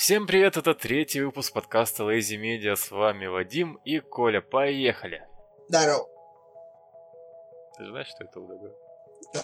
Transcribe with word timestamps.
Всем 0.00 0.26
привет, 0.26 0.56
это 0.56 0.72
третий 0.72 1.20
выпуск 1.20 1.52
подкаста 1.52 2.04
Lazy 2.04 2.40
Media, 2.40 2.74
с 2.74 2.90
вами 2.90 3.26
Вадим 3.26 3.78
и 3.84 4.00
Коля, 4.00 4.40
поехали! 4.40 5.26
Здорово. 5.68 6.08
Ты 7.76 7.84
же 7.84 7.90
знаешь, 7.90 8.06
что 8.06 8.24
это 8.24 8.40
удобно? 8.40 8.70
Да. 9.34 9.42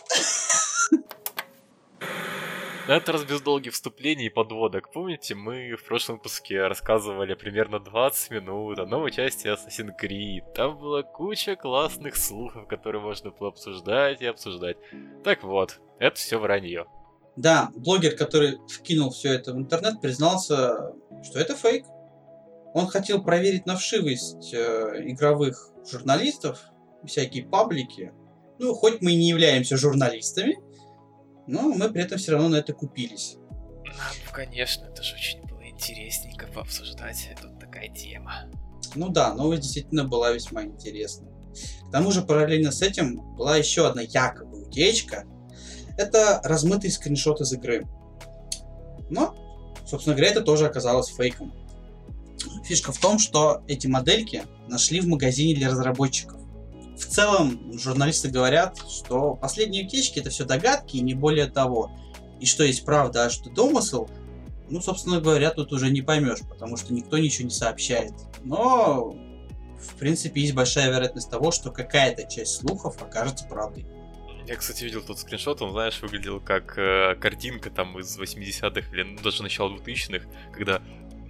Это 2.94 3.12
раз 3.12 3.24
без 3.24 3.42
долгих 3.42 3.74
вступлений 3.74 4.26
и 4.26 4.30
подводок. 4.30 4.90
Помните, 4.92 5.34
мы 5.34 5.74
в 5.74 5.84
прошлом 5.84 6.16
выпуске 6.16 6.66
рассказывали 6.68 7.34
примерно 7.34 7.78
20 7.78 8.30
минут 8.30 8.78
о 8.78 8.86
новой 8.86 9.10
части 9.10 9.48
Assassin's 9.48 9.92
Creed. 10.00 10.54
Там 10.54 10.78
была 10.78 11.02
куча 11.02 11.56
классных 11.56 12.16
слухов, 12.16 12.66
которые 12.66 13.02
можно 13.02 13.30
было 13.30 13.50
обсуждать 13.50 14.22
и 14.22 14.26
обсуждать. 14.26 14.78
Так 15.22 15.42
вот, 15.42 15.80
это 15.98 16.16
все 16.16 16.38
вранье. 16.38 16.86
Да, 17.36 17.70
блогер, 17.74 18.16
который 18.16 18.58
вкинул 18.68 19.10
все 19.10 19.34
это 19.34 19.52
в 19.52 19.58
интернет, 19.58 20.00
признался, 20.00 20.92
что 21.22 21.38
это 21.38 21.54
фейк. 21.54 21.84
Он 22.74 22.86
хотел 22.86 23.22
проверить 23.22 23.66
на 23.66 23.76
вшивость 23.76 24.52
э, 24.54 25.02
игровых 25.04 25.70
журналистов, 25.90 26.62
всякие 27.04 27.44
паблики. 27.44 28.12
Ну, 28.58 28.74
хоть 28.74 29.02
мы 29.02 29.12
и 29.12 29.16
не 29.16 29.28
являемся 29.28 29.76
журналистами, 29.76 30.56
но 31.46 31.62
мы 31.62 31.90
при 31.90 32.02
этом 32.02 32.18
все 32.18 32.32
равно 32.32 32.48
на 32.48 32.56
это 32.56 32.72
купились. 32.72 33.36
Ну, 33.84 34.32
конечно, 34.32 34.86
это 34.86 35.02
же 35.02 35.14
очень 35.14 35.42
было 35.44 35.66
интересненько 35.68 36.46
пообсуждать. 36.48 37.30
Тут 37.40 37.58
такая 37.60 37.88
тема. 37.88 38.50
Ну 38.94 39.10
да, 39.10 39.34
новость 39.34 39.62
действительно 39.62 40.04
была 40.04 40.32
весьма 40.32 40.64
интересной. 40.64 41.30
К 41.88 41.92
тому 41.92 42.10
же 42.10 42.22
параллельно 42.22 42.72
с 42.72 42.82
этим 42.82 43.36
была 43.36 43.56
еще 43.56 43.86
одна 43.86 44.02
якобы 44.02 44.66
утечка. 44.66 45.24
Это 45.96 46.40
размытый 46.44 46.90
скриншот 46.90 47.40
из 47.40 47.52
игры. 47.52 47.86
Но, 49.08 49.34
собственно 49.86 50.14
говоря, 50.14 50.32
это 50.32 50.42
тоже 50.42 50.66
оказалось 50.66 51.08
фейком. 51.08 51.52
Фишка 52.64 52.92
в 52.92 52.98
том, 52.98 53.18
что 53.18 53.62
эти 53.66 53.86
модельки 53.86 54.42
нашли 54.68 55.00
в 55.00 55.06
магазине 55.06 55.54
для 55.54 55.70
разработчиков. 55.70 56.40
В 56.96 57.04
целом, 57.04 57.78
журналисты 57.78 58.28
говорят, 58.28 58.78
что 58.88 59.34
последние 59.34 59.84
утечки 59.84 60.18
это 60.18 60.30
все 60.30 60.44
догадки 60.44 60.96
и 60.96 61.02
не 61.02 61.14
более 61.14 61.46
того. 61.46 61.90
И 62.40 62.46
что 62.46 62.64
есть 62.64 62.84
правда, 62.84 63.26
а 63.26 63.30
что 63.30 63.50
домысел, 63.50 64.08
ну, 64.68 64.80
собственно 64.80 65.20
говоря, 65.20 65.50
тут 65.50 65.72
уже 65.72 65.90
не 65.90 66.02
поймешь, 66.02 66.40
потому 66.48 66.76
что 66.76 66.92
никто 66.92 67.18
ничего 67.18 67.44
не 67.44 67.54
сообщает. 67.54 68.12
Но, 68.44 69.14
в 69.78 69.94
принципе, 69.98 70.40
есть 70.40 70.54
большая 70.54 70.90
вероятность 70.90 71.30
того, 71.30 71.50
что 71.50 71.70
какая-то 71.70 72.24
часть 72.24 72.56
слухов 72.56 73.00
окажется 73.00 73.46
правдой. 73.46 73.86
Я, 74.46 74.54
кстати, 74.54 74.84
видел 74.84 75.02
тот 75.02 75.18
скриншот, 75.18 75.60
он, 75.60 75.72
знаешь, 75.72 76.00
выглядел 76.00 76.40
как 76.40 76.78
э, 76.78 77.16
картинка 77.16 77.68
там 77.68 77.98
из 77.98 78.16
80-х 78.16 78.92
или 78.92 79.02
ну, 79.02 79.20
даже 79.20 79.42
начала 79.42 79.68
2000-х, 79.76 80.28
когда 80.52 80.80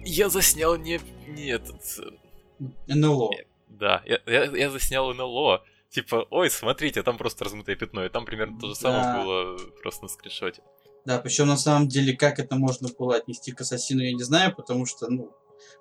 я 0.05 0.29
заснял 0.29 0.77
не, 0.77 0.99
не 1.27 1.47
этот... 1.47 1.81
Э, 1.99 2.93
НЛО. 2.93 3.31
Да, 3.67 4.03
я, 4.05 4.19
я, 4.25 4.45
я 4.45 4.69
заснял 4.69 5.13
НЛО. 5.13 5.63
Типа, 5.89 6.27
ой, 6.29 6.49
смотрите, 6.49 7.01
там 7.01 7.17
просто 7.17 7.43
размытое 7.43 7.75
пятно. 7.75 8.05
И 8.05 8.09
там 8.09 8.25
примерно 8.25 8.59
то 8.59 8.67
же 8.67 8.75
самое 8.75 9.03
Да. 9.03 9.23
было 9.23 9.57
просто 9.81 10.03
на 10.03 10.09
скриншоте. 10.09 10.61
Да, 11.05 11.19
причем 11.19 11.47
на 11.47 11.57
самом 11.57 11.87
деле, 11.87 12.15
как 12.15 12.39
это 12.39 12.55
можно 12.55 12.87
было 12.97 13.15
отнести 13.15 13.51
к 13.51 13.61
ассасину, 13.61 14.01
я 14.01 14.13
не 14.13 14.23
знаю, 14.23 14.55
потому 14.55 14.85
что, 14.85 15.09
ну, 15.09 15.31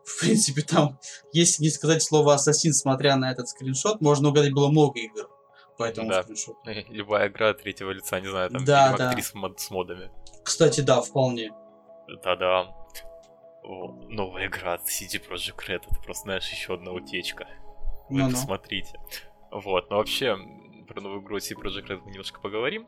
в 0.05 0.21
принципе, 0.21 0.63
там, 0.63 0.99
если 1.33 1.63
не 1.63 1.71
сказать 1.71 2.03
слово 2.03 2.35
ассасин, 2.35 2.73
смотря 2.73 3.17
на 3.17 3.31
этот 3.31 3.49
скриншот, 3.49 4.01
можно 4.01 4.29
угадать 4.29 4.53
было 4.53 4.69
много 4.69 5.01
игр 5.01 5.29
по 5.77 5.85
этому 5.85 6.09
Да. 6.11 6.23
скриншоту. 6.23 6.59
Любая 6.89 7.29
игра 7.29 7.53
третьего 7.55 7.91
лица, 7.91 8.21
не 8.21 8.29
знаю, 8.29 8.51
там 8.51 8.65
Да, 8.65 8.97
да. 8.97 9.13
3 9.13 9.23
с, 9.23 9.35
мод- 9.35 9.59
с 9.59 9.71
модами. 9.71 10.11
Кстати, 10.45 10.81
да, 10.81 11.01
вполне. 11.01 11.53
Да-да. 12.23 12.75
Вот. 13.63 14.09
Новая 14.09 14.47
игра 14.47 14.75
от 14.75 14.83
CD 14.83 15.21
Projekt 15.21 15.59
Red, 15.69 15.83
это 15.91 16.01
просто, 16.05 16.23
знаешь, 16.25 16.49
еще 16.51 16.75
одна 16.75 16.93
утечка. 16.93 17.47
Вы 18.09 18.21
Ну-ну. 18.21 18.31
посмотрите. 18.31 18.99
Вот, 19.51 19.91
но 19.91 19.97
вообще, 19.97 20.39
про 20.87 21.01
новую 21.01 21.23
игру 21.23 21.39
CD 21.39 21.61
Projekt 21.61 21.89
Red 21.89 22.01
мы 22.05 22.11
немножко 22.13 22.41
поговорим. 22.41 22.87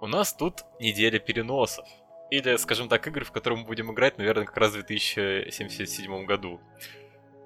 У 0.00 0.06
нас 0.06 0.34
тут 0.34 0.64
неделя 0.80 1.18
переносов. 1.20 1.86
Или, 2.30 2.56
скажем 2.56 2.88
так, 2.88 3.06
игры, 3.06 3.24
в 3.24 3.30
которые 3.30 3.60
мы 3.60 3.66
будем 3.66 3.92
играть, 3.92 4.18
наверное, 4.18 4.44
как 4.46 4.56
раз 4.56 4.70
в 4.70 4.74
2077 4.74 6.24
году. 6.26 6.60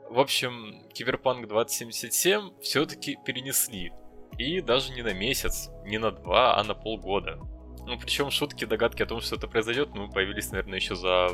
В 0.09 0.19
общем, 0.19 0.89
Киберпанк 0.95 1.47
2077 1.49 2.61
все-таки 2.63 3.19
перенесли. 3.27 3.93
И 4.39 4.61
даже 4.61 4.93
не 4.93 5.03
на 5.03 5.13
месяц, 5.13 5.71
не 5.85 5.99
на 5.99 6.11
два, 6.11 6.57
а 6.57 6.65
на 6.65 6.75
полгода. 6.75 7.39
Ну, 7.87 7.99
причем 7.99 8.31
шутки, 8.31 8.65
догадки 8.65 9.03
о 9.03 9.07
том, 9.07 9.21
что 9.21 9.37
это 9.37 9.49
произойдет, 9.49 9.95
ну, 9.95 10.11
появились, 10.11 10.51
наверное, 10.51 10.79
еще 10.79 10.95
за 10.95 11.29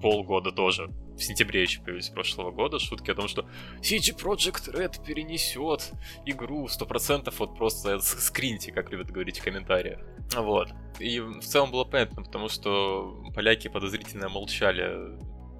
полгода 0.00 0.52
тоже. 0.52 0.88
В 1.16 1.22
сентябре 1.22 1.62
еще 1.62 1.80
появились 1.80 2.10
прошлого 2.10 2.50
года 2.50 2.78
шутки 2.78 3.10
о 3.10 3.14
том, 3.14 3.26
что 3.26 3.48
CG 3.80 4.14
Project 4.16 4.74
Red 4.74 5.04
перенесет 5.04 5.92
игру 6.26 6.66
100%, 6.66 7.34
вот 7.38 7.56
просто 7.56 7.98
скриньте, 8.00 8.72
как 8.72 8.90
любят 8.90 9.10
говорить 9.10 9.38
в 9.38 9.44
комментариях. 9.44 10.00
Вот. 10.34 10.68
И 11.00 11.20
в 11.20 11.40
целом 11.40 11.70
было 11.70 11.84
понятно, 11.84 12.22
потому 12.22 12.48
что 12.48 13.24
поляки 13.34 13.68
подозрительно 13.68 14.28
молчали 14.28 15.18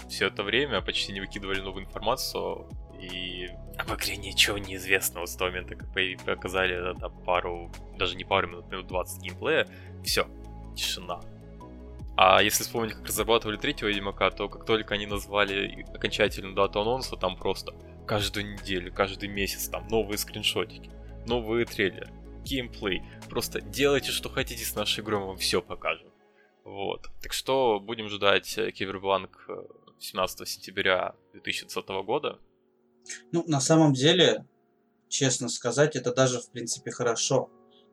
все 0.08 0.26
это 0.26 0.42
время, 0.42 0.82
почти 0.82 1.12
не 1.12 1.20
выкидывали 1.20 1.60
новую 1.60 1.86
информацию, 1.86 2.68
и 3.00 3.50
об 3.78 3.92
игре 3.94 4.16
ничего 4.16 4.58
не 4.58 4.76
известно 4.76 5.20
вот 5.20 5.28
с 5.28 5.36
того 5.36 5.50
момента, 5.50 5.74
как 5.74 5.88
показали 6.24 6.94
да, 6.98 7.08
пару, 7.08 7.70
даже 7.98 8.16
не 8.16 8.24
пару 8.24 8.48
минут, 8.48 8.70
минут 8.70 8.86
20 8.86 9.22
геймплея, 9.22 9.68
все, 10.04 10.26
тишина. 10.74 11.20
А 12.16 12.42
если 12.42 12.62
вспомнить, 12.62 12.94
как 12.94 13.06
разрабатывали 13.06 13.56
третьего 13.56 13.88
Ведьмака, 13.88 14.30
то 14.30 14.48
как 14.48 14.64
только 14.64 14.94
они 14.94 15.06
назвали 15.06 15.84
окончательную 15.94 16.54
дату 16.54 16.80
анонса, 16.80 17.16
там 17.16 17.36
просто 17.36 17.74
каждую 18.06 18.54
неделю, 18.54 18.92
каждый 18.92 19.28
месяц 19.28 19.68
там 19.68 19.86
новые 19.88 20.16
скриншотики, 20.16 20.90
новые 21.26 21.66
трейлеры, 21.66 22.08
геймплей. 22.42 23.02
Просто 23.28 23.60
делайте, 23.60 24.12
что 24.12 24.30
хотите 24.30 24.64
с 24.64 24.74
нашей 24.74 25.04
игрой, 25.04 25.20
мы 25.20 25.26
вам 25.26 25.36
все 25.36 25.60
покажем. 25.60 26.08
Вот. 26.64 27.08
Так 27.22 27.32
что 27.32 27.80
будем 27.80 28.08
ждать 28.08 28.56
э, 28.56 28.70
Киберпанк 28.70 29.44
э, 29.48 29.62
17 29.98 30.48
сентября 30.48 31.14
2020 31.32 31.88
года. 32.04 32.38
Ну, 33.32 33.44
на 33.46 33.60
самом 33.60 33.92
деле, 33.92 34.44
честно 35.08 35.48
сказать, 35.48 35.96
это 35.96 36.14
даже, 36.14 36.40
в 36.40 36.50
принципе, 36.50 36.90
хорошо. 36.90 37.50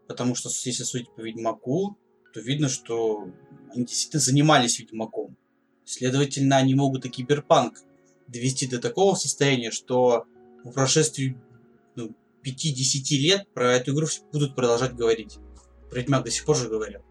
Потому 0.07 0.35
что, 0.35 0.49
если 0.49 0.83
судить 0.83 1.13
по 1.15 1.21
Ведьмаку, 1.21 1.97
то 2.33 2.39
видно, 2.39 2.67
что 2.67 3.29
они 3.73 3.85
действительно 3.85 4.21
занимались 4.21 4.79
Ведьмаком. 4.79 5.37
Следовательно, 5.85 6.57
они 6.57 6.75
могут 6.75 7.05
и 7.05 7.09
Киберпанк 7.09 7.79
довести 8.27 8.67
до 8.67 8.79
такого 8.79 9.15
состояния, 9.15 9.71
что 9.71 10.25
по 10.63 10.71
прошествии 10.71 11.37
ну, 11.95 12.15
5-10 12.43 13.17
лет 13.17 13.47
про 13.53 13.73
эту 13.73 13.93
игру 13.93 14.07
будут 14.31 14.55
продолжать 14.55 14.95
говорить. 14.95 15.37
Про 15.89 15.99
Ведьмак 15.99 16.23
до 16.23 16.31
сих 16.31 16.45
пор 16.45 16.55
же 16.55 16.69
говорят. 16.69 17.03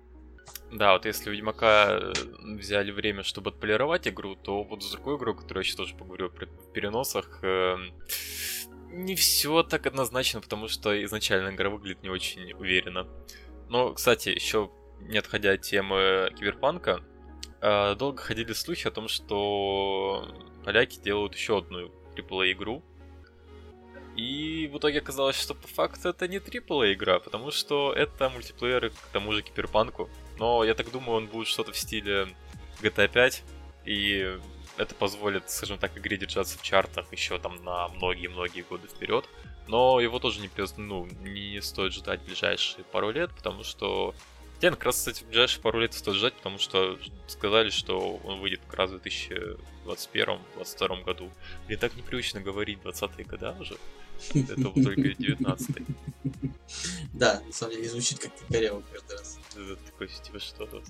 Да, 0.72 0.94
вот 0.94 1.04
если 1.04 1.28
у 1.28 1.32
Ведьмака 1.34 1.98
э, 2.00 2.12
взяли 2.40 2.92
время, 2.92 3.22
чтобы 3.22 3.50
отполировать 3.50 4.08
игру, 4.08 4.36
то 4.36 4.62
вот 4.62 4.82
с 4.82 4.90
другой 4.92 5.18
игрой, 5.18 5.36
которую 5.36 5.62
я 5.62 5.64
сейчас 5.64 5.76
тоже 5.76 5.94
поговорю 5.94 6.30
в 6.30 6.72
переносах, 6.72 7.40
эм, 7.42 7.92
не 8.90 9.14
все 9.14 9.62
так 9.64 9.86
однозначно, 9.86 10.40
потому 10.40 10.68
что 10.68 11.04
изначально 11.04 11.54
игра 11.54 11.68
выглядит 11.68 12.02
не 12.02 12.08
очень 12.08 12.54
уверенно. 12.54 13.06
Но, 13.68 13.92
кстати, 13.92 14.30
еще 14.30 14.70
не 15.00 15.18
отходя 15.18 15.52
от 15.52 15.60
темы 15.60 16.32
киберпанка, 16.38 17.02
э, 17.60 17.94
долго 17.96 18.22
ходили 18.22 18.54
слухи 18.54 18.88
о 18.88 18.90
том, 18.90 19.08
что 19.08 20.26
поляки 20.64 20.98
делают 21.00 21.34
еще 21.34 21.58
одну 21.58 21.90
AAA 22.16 22.52
игру. 22.52 22.82
И 24.16 24.70
в 24.72 24.78
итоге 24.78 25.00
оказалось, 25.00 25.36
что 25.36 25.54
по 25.54 25.68
факту 25.68 26.08
это 26.08 26.28
не 26.28 26.38
AAA 26.38 26.94
игра, 26.94 27.18
потому 27.18 27.50
что 27.50 27.92
это 27.92 28.30
мультиплееры 28.30 28.88
к 28.88 29.12
тому 29.12 29.32
же 29.32 29.42
киберпанку. 29.42 30.08
Но 30.42 30.64
я 30.64 30.74
так 30.74 30.90
думаю, 30.90 31.18
он 31.18 31.28
будет 31.28 31.46
что-то 31.46 31.70
в 31.70 31.78
стиле 31.78 32.26
GTA 32.80 33.06
5, 33.06 33.44
и 33.84 34.36
это 34.76 34.92
позволит, 34.96 35.48
скажем 35.48 35.78
так, 35.78 35.96
игре 35.96 36.16
держаться 36.16 36.58
в 36.58 36.62
чартах 36.62 37.12
еще 37.12 37.38
там 37.38 37.62
на 37.62 37.86
многие-многие 37.86 38.62
годы 38.62 38.88
вперед. 38.88 39.24
Но 39.68 40.00
его 40.00 40.18
тоже 40.18 40.40
не, 40.40 40.50
ну, 40.78 41.06
не 41.20 41.62
стоит 41.62 41.92
ждать 41.92 42.22
в 42.22 42.24
ближайшие 42.24 42.82
пару 42.82 43.12
лет, 43.12 43.30
потому 43.36 43.62
что... 43.62 44.16
Хотя, 44.56 44.70
как 44.70 44.82
раз, 44.82 44.96
кстати, 44.96 45.22
в 45.22 45.28
ближайшие 45.28 45.62
пару 45.62 45.78
лет 45.78 45.94
стоит 45.94 46.16
ждать, 46.16 46.34
потому 46.34 46.58
что 46.58 46.98
сказали, 47.28 47.70
что 47.70 48.16
он 48.24 48.40
выйдет 48.40 48.62
как 48.66 48.80
раз 48.80 48.90
в 48.90 48.96
2021-2022 48.96 51.04
году. 51.04 51.30
Мне 51.68 51.76
так 51.76 51.94
непривычно 51.94 52.40
говорить 52.40 52.80
20-е 52.82 53.24
года 53.26 53.56
уже. 53.60 53.76
Это 54.34 54.56
только 54.56 55.02
19 55.18 55.76
Да, 57.12 57.40
на 57.46 57.52
самом 57.52 57.76
деле 57.76 57.88
звучит 57.88 58.18
как-то 58.18 58.44
коряво 58.52 58.82
каждый 58.92 59.18
раз. 59.18 59.38
Такой, 59.87 60.08
типа, 60.08 60.38
что 60.40 60.66
тут? 60.66 60.84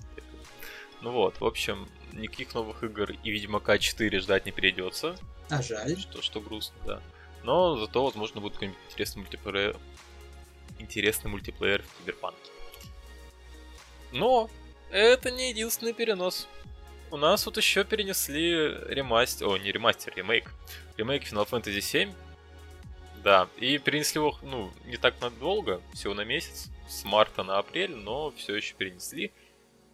Ну 1.01 1.11
вот, 1.11 1.39
в 1.41 1.45
общем, 1.45 1.87
никаких 2.13 2.53
новых 2.53 2.83
игр 2.83 3.11
и 3.23 3.31
Ведьмака 3.31 3.77
4 3.77 4.19
ждать 4.19 4.45
не 4.45 4.51
придется, 4.51 5.17
А 5.49 5.61
жаль. 5.61 5.97
что, 5.99 6.21
что 6.21 6.39
грустно, 6.39 6.75
да. 6.85 7.01
Но 7.43 7.75
зато, 7.77 8.05
возможно, 8.05 8.39
будет 8.39 8.53
какой-нибудь 8.53 8.79
интересный 8.89 9.21
мультиплеер, 9.23 9.77
интересный 10.79 11.29
мультиплеер 11.29 11.83
в 11.83 11.97
Киберпанке. 11.99 12.51
Но 14.13 14.49
это 14.91 15.31
не 15.31 15.49
единственный 15.49 15.93
перенос. 15.93 16.47
у 17.11 17.17
нас 17.17 17.45
вот 17.45 17.57
еще 17.57 17.83
перенесли 17.83 18.51
ремастер, 18.87 19.47
о, 19.47 19.57
не 19.57 19.71
ремастер, 19.71 20.13
ремейк. 20.15 20.51
Ремейк 20.97 21.23
Final 21.23 21.47
Fantasy 21.49 21.81
7. 21.81 22.13
Да, 23.23 23.47
и 23.57 23.77
перенесли 23.77 24.19
его, 24.19 24.37
ну, 24.41 24.71
не 24.85 24.97
так 24.97 25.21
надолго, 25.21 25.81
всего 25.93 26.13
на 26.13 26.25
месяц, 26.25 26.69
с 26.89 27.05
марта 27.05 27.43
на 27.43 27.57
апрель, 27.57 27.95
но 27.95 28.31
все 28.31 28.55
еще 28.55 28.75
перенесли. 28.75 29.31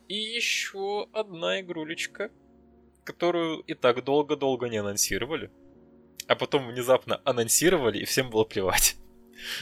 И 0.07 0.15
еще 0.15 1.07
одна 1.13 1.61
игрулечка, 1.61 2.31
которую 3.03 3.59
и 3.59 3.75
так 3.75 4.03
долго-долго 4.03 4.67
не 4.67 4.77
анонсировали, 4.77 5.51
а 6.27 6.35
потом 6.35 6.67
внезапно 6.67 7.21
анонсировали, 7.23 7.99
и 7.99 8.05
всем 8.05 8.31
было 8.31 8.43
плевать. 8.45 8.97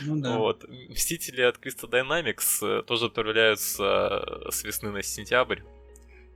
Ну 0.01 0.19
да. 0.19 0.37
Вот. 0.37 0.65
Мстители 0.89 1.41
от 1.41 1.57
Crystal 1.57 1.89
Dynamics 1.89 2.83
тоже 2.83 3.07
отправляются 3.07 4.47
с 4.49 4.63
весны 4.63 4.91
на 4.91 5.03
сентябрь 5.03 5.59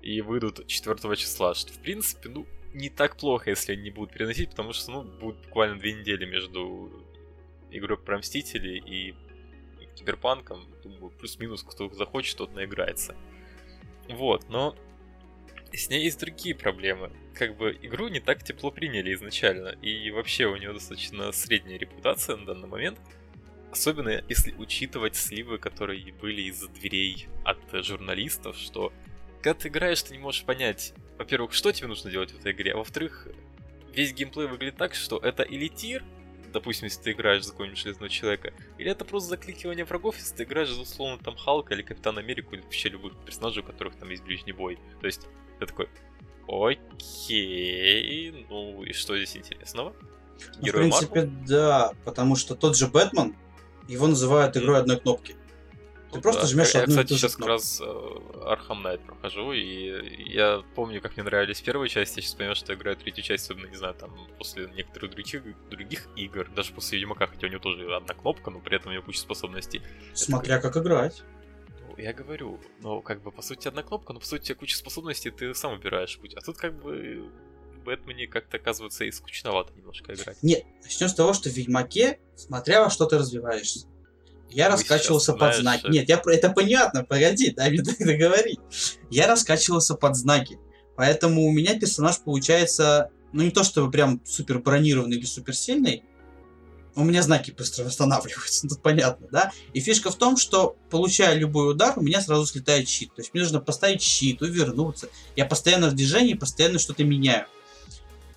и 0.02 0.22
выйдут 0.22 0.68
4 0.68 1.16
числа, 1.16 1.54
что 1.54 1.72
в 1.74 1.80
принципе, 1.80 2.30
ну, 2.30 2.46
не 2.74 2.90
так 2.90 3.18
плохо, 3.18 3.50
если 3.50 3.74
они 3.74 3.84
не 3.84 3.92
будут 3.92 4.14
переносить, 4.14 4.52
потому 4.52 4.74
что, 4.74 4.92
ну, 4.92 5.04
будет 5.04 5.38
буквально 5.46 5.80
две 5.80 5.94
недели 5.94 6.26
между 6.26 7.06
игрой 7.72 7.98
про 7.98 8.18
Мстителей 8.18 8.80
и 8.80 9.16
Киберпанком. 9.96 10.66
Думаю, 10.84 11.12
плюс-минус, 11.12 11.64
кто 11.64 11.90
захочет, 11.90 12.38
тот 12.38 12.54
наиграется. 12.54 13.16
Вот, 14.10 14.50
но 14.50 14.76
с 15.74 15.90
ней 15.90 16.04
есть 16.04 16.20
другие 16.20 16.56
проблемы. 16.56 17.12
Как 17.34 17.56
бы 17.56 17.78
игру 17.82 18.08
не 18.10 18.20
так 18.20 18.44
тепло 18.44 18.72
приняли 18.72 19.14
изначально, 19.14 19.70
и 19.82 20.12
вообще 20.12 20.46
у 20.46 20.56
нее 20.56 20.74
достаточно 20.74 21.32
средняя 21.32 21.80
репутация 21.80 22.36
на 22.36 22.46
данный 22.46 22.68
момент. 22.68 23.00
Особенно 23.72 24.22
если 24.28 24.52
учитывать 24.54 25.16
сливы, 25.16 25.58
которые 25.58 26.14
были 26.14 26.42
из-за 26.44 26.68
дверей 26.68 27.28
от 27.46 27.60
журналистов, 27.86 28.58
что 28.58 28.92
когда 29.42 29.54
ты 29.54 29.70
играешь, 29.70 30.04
ты 30.04 30.14
не 30.14 30.20
можешь 30.20 30.44
понять, 30.44 30.94
во-первых, 31.18 31.54
что 31.54 31.72
тебе 31.72 31.88
нужно 31.88 32.12
делать 32.12 32.32
в 32.32 32.40
этой 32.40 32.52
игре, 32.52 32.74
а 32.74 32.78
во-вторых, 32.78 33.30
весь 33.94 34.14
геймплей 34.14 34.48
выглядит 34.48 34.78
так, 34.78 34.94
что 34.94 35.18
это 35.20 35.44
или 35.44 35.68
тир, 35.68 36.04
допустим, 36.52 36.86
если 36.86 37.02
ты 37.02 37.12
играешь 37.12 37.44
за 37.44 37.52
какого-нибудь 37.52 37.80
Железного 37.80 38.10
Человека, 38.10 38.54
или 38.78 38.92
это 38.92 39.06
просто 39.06 39.30
закликивание 39.30 39.86
врагов, 39.86 40.18
если 40.18 40.36
ты 40.36 40.44
играешь 40.44 40.70
за 40.70 40.82
условно 40.82 41.18
там 41.24 41.36
Халка 41.36 41.74
или 41.74 41.82
Капитан 41.82 42.18
Америку, 42.18 42.56
или 42.56 42.62
вообще 42.62 42.90
любых 42.90 43.14
персонажей, 43.26 43.64
у 43.64 43.66
которых 43.66 43.96
там 43.96 44.10
есть 44.10 44.24
ближний 44.24 44.54
бой. 44.54 44.80
То 45.00 45.08
есть, 45.08 45.28
ты 45.60 45.66
такой, 45.66 45.90
окей, 46.48 48.46
ну 48.50 48.84
и 48.84 48.94
что 48.94 49.16
здесь 49.18 49.36
интересного? 49.38 49.94
Ну, 50.60 50.68
в 50.68 50.72
принципе, 50.72 51.22
Марвел? 51.22 51.46
да, 51.48 51.94
потому 52.04 52.36
что 52.36 52.56
тот 52.56 52.76
же 52.76 52.88
Бэтмен, 52.88 53.36
его 53.88 54.08
называют 54.08 54.58
игрой 54.58 54.80
одной 54.80 55.00
кнопки. 55.00 55.36
Ты 56.12 56.18
ну, 56.18 56.22
просто 56.22 56.42
да. 56.42 56.48
жмешь 56.48 56.74
я, 56.74 56.82
одну 56.82 56.96
Я, 56.96 57.04
кстати, 57.04 57.18
сейчас 57.18 57.36
как 57.38 57.48
раз 57.48 57.82
Архам 58.44 58.84
Найт 58.84 59.02
прохожу, 59.02 59.54
и 59.54 60.30
я 60.30 60.62
помню, 60.76 61.02
как 61.02 61.16
мне 61.16 61.24
нравились 61.24 61.62
первые 61.62 61.90
части, 61.90 62.18
я 62.18 62.22
сейчас 62.22 62.36
понимаю, 62.36 62.56
что 62.56 62.74
я 62.74 62.78
играю 62.78 62.98
третью 62.98 63.24
часть, 63.24 63.46
особенно, 63.46 63.68
не 63.68 63.78
знаю, 63.78 63.94
там, 63.94 64.14
после 64.38 64.68
некоторых 64.68 65.12
других, 65.12 65.44
других 65.70 66.10
игр, 66.18 66.50
даже 66.54 66.74
после 66.74 67.00
Ведьмака, 67.00 67.28
хотя 67.28 67.48
у 67.48 67.50
него 67.50 67.62
тоже 67.62 67.96
одна 67.96 68.14
кнопка, 68.14 68.52
но 68.52 68.60
при 68.60 68.76
этом 68.76 68.92
у 68.92 68.94
него 68.94 69.04
куча 69.04 69.20
способностей. 69.20 69.82
Смотря 70.14 70.60
как 70.60 70.76
играть. 70.76 71.24
Ну, 71.88 71.96
я 71.98 72.12
говорю, 72.12 72.60
ну, 72.82 73.02
как 73.02 73.22
бы, 73.24 73.32
по 73.32 73.42
сути, 73.42 73.70
одна 73.70 73.82
кнопка, 73.82 74.12
но, 74.12 74.20
по 74.20 74.26
сути, 74.26 74.54
куча 74.54 74.76
способностей, 74.76 75.32
ты 75.32 75.54
сам 75.56 75.76
выбираешь 75.76 76.20
путь. 76.20 76.34
А 76.34 76.42
тут, 76.42 76.58
как 76.58 76.78
бы, 76.82 77.32
в 77.74 77.84
Бэтмене 77.84 78.28
как-то, 78.28 78.58
оказывается, 78.58 79.06
и 79.06 79.12
скучновато 79.12 79.74
немножко 79.74 80.14
играть. 80.14 80.38
Нет, 80.44 80.66
начнем 80.84 81.08
с 81.08 81.14
того, 81.14 81.34
что 81.34 81.50
в 81.50 81.54
Ведьмаке, 81.54 82.20
смотря 82.36 82.84
во 82.84 82.90
что 82.90 83.06
ты 83.06 83.18
развиваешься. 83.18 83.88
Я 84.54 84.66
Вы 84.66 84.74
раскачивался 84.74 85.34
под 85.34 85.56
знаки. 85.56 85.88
Нет, 85.90 86.10
я, 86.10 86.22
это 86.26 86.50
понятно, 86.50 87.04
погоди, 87.04 87.52
дай 87.52 87.70
мне 87.72 87.82
договорить. 87.82 88.60
Я 89.10 89.28
раскачивался 89.28 89.96
под 89.96 90.16
знаки. 90.16 90.60
Поэтому 90.96 91.46
у 91.46 91.52
меня 91.52 91.80
персонаж 91.80 92.20
получается, 92.20 93.10
ну 93.34 93.44
не 93.44 93.52
то 93.52 93.64
чтобы 93.64 93.92
прям 93.92 94.22
супер 94.26 94.60
бронированный 94.60 95.18
или 95.18 95.26
супер 95.26 95.56
сильный, 95.56 96.04
у 96.96 97.04
меня 97.04 97.22
знаки 97.22 97.52
быстро 97.52 97.86
восстанавливаются, 97.86 98.68
тут 98.70 98.82
понятно, 98.82 99.28
да? 99.32 99.52
И 99.74 99.80
фишка 99.80 100.12
в 100.12 100.16
том, 100.16 100.38
что 100.38 100.76
получая 100.90 101.36
любой 101.36 101.72
удар, 101.72 101.98
у 101.98 102.02
меня 102.02 102.22
сразу 102.22 102.46
слетает 102.46 102.88
щит. 102.88 103.14
То 103.16 103.22
есть 103.22 103.34
мне 103.34 103.44
нужно 103.44 103.62
поставить 103.62 104.02
щит, 104.02 104.42
увернуться. 104.42 105.08
Я 105.36 105.46
постоянно 105.46 105.90
в 105.90 105.94
движении, 105.94 106.34
постоянно 106.34 106.80
что-то 106.80 107.04
меняю. 107.04 107.46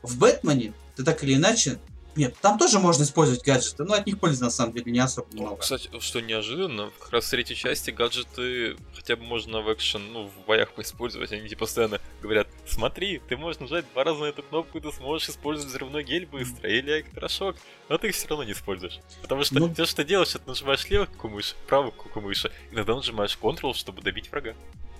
В 0.02 0.18
Бэтмене 0.18 0.72
ты 0.96 1.02
так 1.02 1.24
или 1.24 1.34
иначе 1.34 1.78
нет, 2.16 2.36
там 2.40 2.58
тоже 2.58 2.78
можно 2.78 3.02
использовать 3.02 3.44
гаджеты, 3.44 3.84
но 3.84 3.94
от 3.94 4.06
них 4.06 4.20
пользы 4.20 4.44
на 4.44 4.50
самом 4.50 4.72
деле 4.72 4.92
не 4.92 5.00
особо 5.00 5.26
ну, 5.32 5.42
много. 5.42 5.56
Кстати, 5.56 5.90
что 5.98 6.20
неожиданно, 6.20 6.90
как 6.98 7.10
раз 7.10 7.24
в 7.24 7.30
третьей 7.30 7.56
части 7.56 7.90
гаджеты 7.90 8.76
хотя 8.94 9.16
бы 9.16 9.24
можно 9.24 9.60
в 9.60 9.72
экшен, 9.72 10.12
ну, 10.12 10.28
в 10.28 10.46
боях 10.46 10.72
поиспользовать. 10.72 11.32
Они 11.32 11.46
тебе 11.46 11.56
постоянно 11.56 12.00
говорят, 12.22 12.46
смотри, 12.66 13.20
ты 13.28 13.36
можешь 13.36 13.60
нажать 13.60 13.84
два 13.92 14.04
раза 14.04 14.20
на 14.20 14.24
эту 14.26 14.42
кнопку, 14.42 14.78
и 14.78 14.80
ты 14.80 14.92
сможешь 14.92 15.28
использовать 15.28 15.70
взрывной 15.70 16.04
гель 16.04 16.26
быстро, 16.26 16.68
или 16.70 16.98
электрошок, 16.98 17.56
но 17.88 17.98
ты 17.98 18.08
их 18.08 18.14
все 18.14 18.28
равно 18.28 18.44
не 18.44 18.52
используешь. 18.52 19.00
Потому 19.20 19.42
что 19.42 19.56
ну... 19.56 19.72
все, 19.72 19.84
что 19.84 19.96
ты 19.96 20.04
делаешь, 20.04 20.34
это 20.34 20.48
нажимаешь 20.48 20.88
левую 20.88 21.08
кнопку 21.08 21.28
мыши, 21.28 21.54
правую 21.66 21.92
кнопку 21.92 22.20
мыши, 22.20 22.52
иногда 22.70 22.94
нажимаешь 22.94 23.36
Ctrl, 23.40 23.74
чтобы 23.74 24.02
добить 24.02 24.30
врага. 24.30 24.54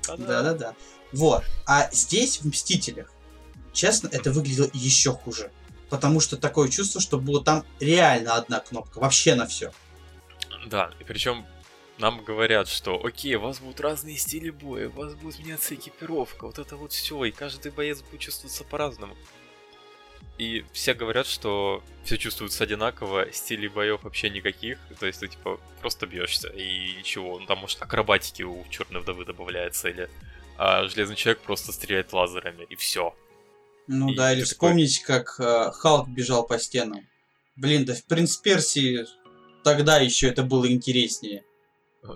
Да-да-да. 0.06 0.74
Вот. 1.12 1.44
А 1.66 1.88
здесь, 1.92 2.38
в 2.40 2.44
Мстителях, 2.46 3.12
честно, 3.72 4.08
это 4.12 4.32
выглядело 4.32 4.68
еще 4.72 5.12
хуже 5.12 5.50
потому 5.94 6.18
что 6.18 6.36
такое 6.36 6.68
чувство, 6.70 7.00
что 7.00 7.20
было 7.20 7.40
там 7.44 7.64
реально 7.78 8.34
одна 8.34 8.58
кнопка, 8.58 8.98
вообще 8.98 9.36
на 9.36 9.46
все. 9.46 9.72
Да, 10.66 10.90
и 10.98 11.04
причем 11.04 11.46
нам 11.98 12.24
говорят, 12.24 12.66
что 12.66 13.00
окей, 13.00 13.36
у 13.36 13.42
вас 13.42 13.60
будут 13.60 13.78
разные 13.78 14.16
стили 14.16 14.50
боя, 14.50 14.88
у 14.88 14.92
вас 14.92 15.14
будет 15.14 15.38
меняться 15.38 15.76
экипировка, 15.76 16.46
вот 16.46 16.58
это 16.58 16.74
вот 16.76 16.90
все, 16.90 17.24
и 17.24 17.30
каждый 17.30 17.70
боец 17.70 18.02
будет 18.02 18.22
чувствоваться 18.22 18.64
по-разному. 18.64 19.14
И 20.36 20.64
все 20.72 20.94
говорят, 20.94 21.28
что 21.28 21.80
все 22.02 22.18
чувствуется 22.18 22.64
одинаково, 22.64 23.30
стилей 23.30 23.68
боев 23.68 24.02
вообще 24.02 24.30
никаких, 24.30 24.80
то 24.98 25.06
есть 25.06 25.20
ты 25.20 25.28
типа 25.28 25.60
просто 25.80 26.08
бьешься 26.08 26.48
и 26.48 26.96
ничего, 26.96 27.38
ну 27.38 27.46
там 27.46 27.58
может 27.58 27.80
акробатики 27.80 28.42
у 28.42 28.66
черной 28.68 29.00
вдовы 29.00 29.24
добавляется, 29.24 29.90
или 29.90 30.10
а 30.58 30.88
железный 30.88 31.14
человек 31.14 31.40
просто 31.42 31.70
стреляет 31.70 32.12
лазерами, 32.12 32.66
и 32.68 32.74
все. 32.74 33.14
Ну 33.86 34.10
и 34.10 34.16
да, 34.16 34.32
или 34.32 34.42
вспомнить, 34.42 35.00
как 35.02 35.36
э, 35.38 35.70
Халк 35.72 36.08
бежал 36.08 36.46
по 36.46 36.58
стенам. 36.58 37.06
Блин, 37.56 37.84
да 37.84 37.94
в 37.94 38.04
Принц 38.04 38.36
Персии 38.36 39.06
тогда 39.62 39.98
еще 40.00 40.28
это 40.28 40.42
было 40.42 40.70
интереснее. 40.70 41.44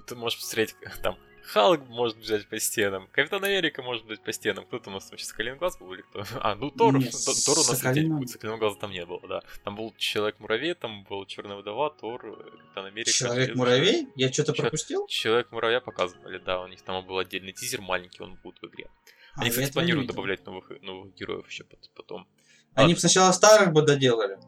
Ты 0.07 0.15
можешь 0.17 0.39
посмотреть, 0.39 0.75
там, 1.03 1.19
Халк 1.49 1.89
может 1.89 2.19
бежать 2.19 2.47
по 2.47 2.59
стенам, 2.59 3.09
Капитан 3.11 3.43
Америка 3.43 3.83
может 3.83 4.05
бежать 4.05 4.23
по 4.23 4.33
стенам. 4.33 4.67
Кто-то 4.67 4.91
у 4.91 4.93
нас 4.93 5.09
там 5.09 5.19
сейчас 5.19 5.35
Глаз 5.59 5.79
был 5.79 5.95
или 5.95 6.03
кто? 6.03 6.23
А, 6.41 6.55
ну 6.55 6.71
Тор, 6.71 6.99
Нет, 6.99 7.15
Тор 7.47 7.59
у 7.59 7.65
нас 7.65 7.79
Соколином... 7.79 8.27
Соколиного 8.27 8.59
глаза 8.59 8.77
там 8.79 8.91
не 8.91 9.05
было, 9.07 9.21
да. 9.27 9.43
Там 9.65 9.75
был 9.75 9.95
Человек-муравей, 9.97 10.75
там 10.75 11.05
был 11.05 11.25
Черная 11.25 11.57
вдова, 11.57 11.89
Тор, 11.89 12.21
Капитан 12.21 12.85
Америка. 12.85 13.11
Человек-муравей? 13.11 14.09
Я 14.15 14.31
что-то 14.31 14.53
пропустил? 14.53 15.07
Человек-муравья 15.07 15.81
показывали, 15.81 16.39
да, 16.39 16.61
у 16.61 16.67
них 16.67 16.83
там 16.83 17.05
был 17.07 17.19
отдельный 17.19 17.53
тизер 17.53 17.81
маленький, 17.81 18.23
он 18.23 18.35
будет 18.37 18.59
в 18.61 18.67
игре. 18.67 18.91
Они, 19.39 19.49
а, 19.49 19.53
кстати, 19.53 19.73
планируют 19.73 20.09
добавлять 20.09 20.45
новых, 20.45 20.71
новых 20.83 21.15
героев 21.15 21.49
еще 21.49 21.65
потом. 21.95 22.27
Они 22.75 22.95
бы 22.95 23.01
сначала 23.01 23.33
старых 23.33 23.73
бы 23.73 23.83
доделали. 23.83 24.39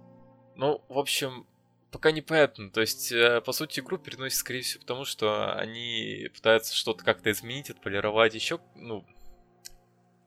Ну, 0.56 0.82
в 0.88 0.98
общем, 0.98 1.46
пока 1.90 2.12
непонятно. 2.12 2.70
То 2.70 2.80
есть, 2.80 3.12
э, 3.12 3.40
по 3.40 3.52
сути, 3.52 3.80
игру 3.80 3.98
переносят, 3.98 4.38
скорее 4.38 4.62
всего, 4.62 4.80
потому 4.82 5.04
что 5.04 5.54
они 5.54 6.28
пытаются 6.34 6.74
что-то 6.74 7.04
как-то 7.04 7.30
изменить, 7.30 7.70
отполировать, 7.70 8.34
еще, 8.34 8.60
ну, 8.74 9.06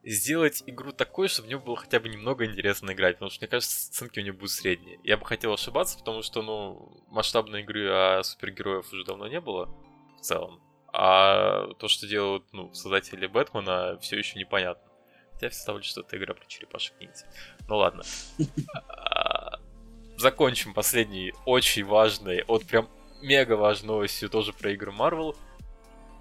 сделать 0.03 0.63
игру 0.65 0.91
такой, 0.91 1.27
чтобы 1.27 1.45
в 1.45 1.49
нее 1.49 1.59
было 1.59 1.75
хотя 1.75 1.99
бы 1.99 2.09
немного 2.09 2.45
интересно 2.45 2.91
играть, 2.91 3.15
потому 3.15 3.31
что, 3.31 3.43
мне 3.43 3.49
кажется, 3.49 3.89
оценки 3.89 4.19
у 4.19 4.23
нее 4.23 4.33
будут 4.33 4.51
средние. 4.51 4.99
Я 5.03 5.17
бы 5.17 5.25
хотел 5.25 5.53
ошибаться, 5.53 5.97
потому 5.97 6.21
что, 6.21 6.41
ну, 6.41 7.03
масштабной 7.07 7.61
игры 7.61 7.89
о 7.89 8.23
супергероев 8.23 8.91
уже 8.91 9.03
давно 9.05 9.27
не 9.27 9.39
было 9.39 9.69
в 10.17 10.21
целом. 10.21 10.61
А 10.93 11.73
то, 11.79 11.87
что 11.87 12.07
делают 12.07 12.43
ну, 12.51 12.71
создатели 12.73 13.25
Бэтмена, 13.25 13.97
все 13.99 14.17
еще 14.17 14.37
непонятно. 14.37 14.91
Хотя 15.33 15.49
все 15.49 15.59
ставлю, 15.59 15.83
что 15.83 16.01
это 16.01 16.17
игра 16.17 16.35
про 16.35 16.45
черепашек 16.45 16.93
ниндзя. 16.99 17.25
Ну 17.67 17.77
ладно. 17.77 18.03
А, 18.87 19.59
закончим 20.17 20.73
последней 20.75 21.33
очень 21.45 21.83
важной, 21.83 22.43
вот 22.47 22.65
прям 22.65 22.87
мега 23.23 23.53
важной 23.53 23.87
новостью 23.87 24.29
тоже 24.29 24.53
про 24.53 24.71
игры 24.71 24.91
Marvel. 24.91 25.35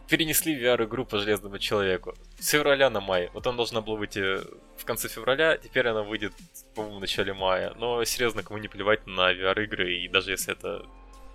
Перенесли 0.08 0.58
VR-игру 0.58 1.04
по 1.04 1.18
Железному 1.18 1.58
Человеку. 1.58 2.14
С 2.38 2.48
февраля 2.48 2.90
на 2.90 3.00
май. 3.00 3.30
Вот 3.34 3.46
она 3.46 3.56
должна 3.56 3.80
была 3.80 3.96
выйти 3.96 4.38
в 4.76 4.84
конце 4.84 5.08
февраля, 5.08 5.56
теперь 5.56 5.88
она 5.88 6.02
выйдет, 6.02 6.32
по-моему, 6.74 6.98
в 6.98 7.00
начале 7.00 7.32
мая. 7.34 7.72
Но 7.76 8.02
серьезно, 8.04 8.42
кому 8.42 8.58
не 8.58 8.68
плевать 8.68 9.06
на 9.06 9.32
VR-игры, 9.32 9.96
и 9.96 10.08
даже 10.08 10.32
если 10.32 10.52
это 10.52 10.84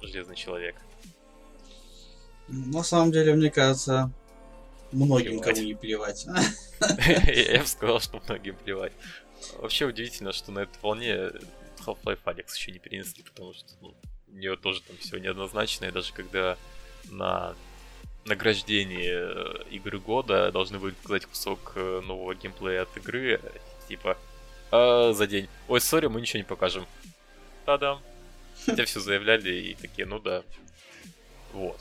Железный 0.02 0.36
Человек. 0.36 0.76
На 2.48 2.84
самом 2.84 3.12
деле, 3.12 3.34
мне 3.34 3.52
кажется, 3.52 4.12
многим 4.92 5.40
кому 5.40 5.62
не 5.62 5.74
плевать. 5.74 6.26
Я 7.28 7.62
бы 7.62 7.68
сказал, 7.68 8.00
что 8.00 8.22
многим 8.28 8.56
плевать. 8.56 8.94
Вообще 9.58 9.86
удивительно, 9.86 10.34
что 10.34 10.52
на 10.52 10.60
этой 10.60 10.80
волне 10.82 11.32
Half-Life 11.86 12.20
Alex 12.26 12.56
еще 12.56 12.72
не 12.72 12.80
перенесли, 12.80 13.24
потому 13.24 13.54
что 13.54 13.74
ну, 13.82 13.94
у 14.28 14.32
нее 14.32 14.56
тоже 14.56 14.82
там 14.82 14.98
все 14.98 15.18
неоднозначно, 15.18 15.86
и 15.86 15.92
даже 15.92 16.14
когда 16.14 16.58
на 17.10 17.56
награждении 18.26 19.10
э, 19.10 19.64
игры 19.72 20.00
года 20.00 20.52
должны 20.52 20.80
были 20.80 20.94
показать 20.94 21.26
кусок 21.26 21.74
э, 21.76 22.02
нового 22.06 22.36
геймплея 22.36 22.84
от 22.84 22.98
игры, 22.98 23.40
типа 23.88 24.18
а, 24.72 25.14
за 25.14 25.28
день. 25.28 25.48
Ой, 25.68 25.80
сори, 25.80 26.08
мы 26.08 26.22
ничего 26.22 26.40
не 26.40 26.44
покажем. 26.44 26.86
Та-дам. 27.66 28.02
Хотя 28.66 28.86
все 28.86 29.00
заявляли 29.00 29.54
и 29.54 29.74
такие, 29.76 30.06
ну 30.06 30.20
да. 30.20 30.44
Вот. 31.54 31.80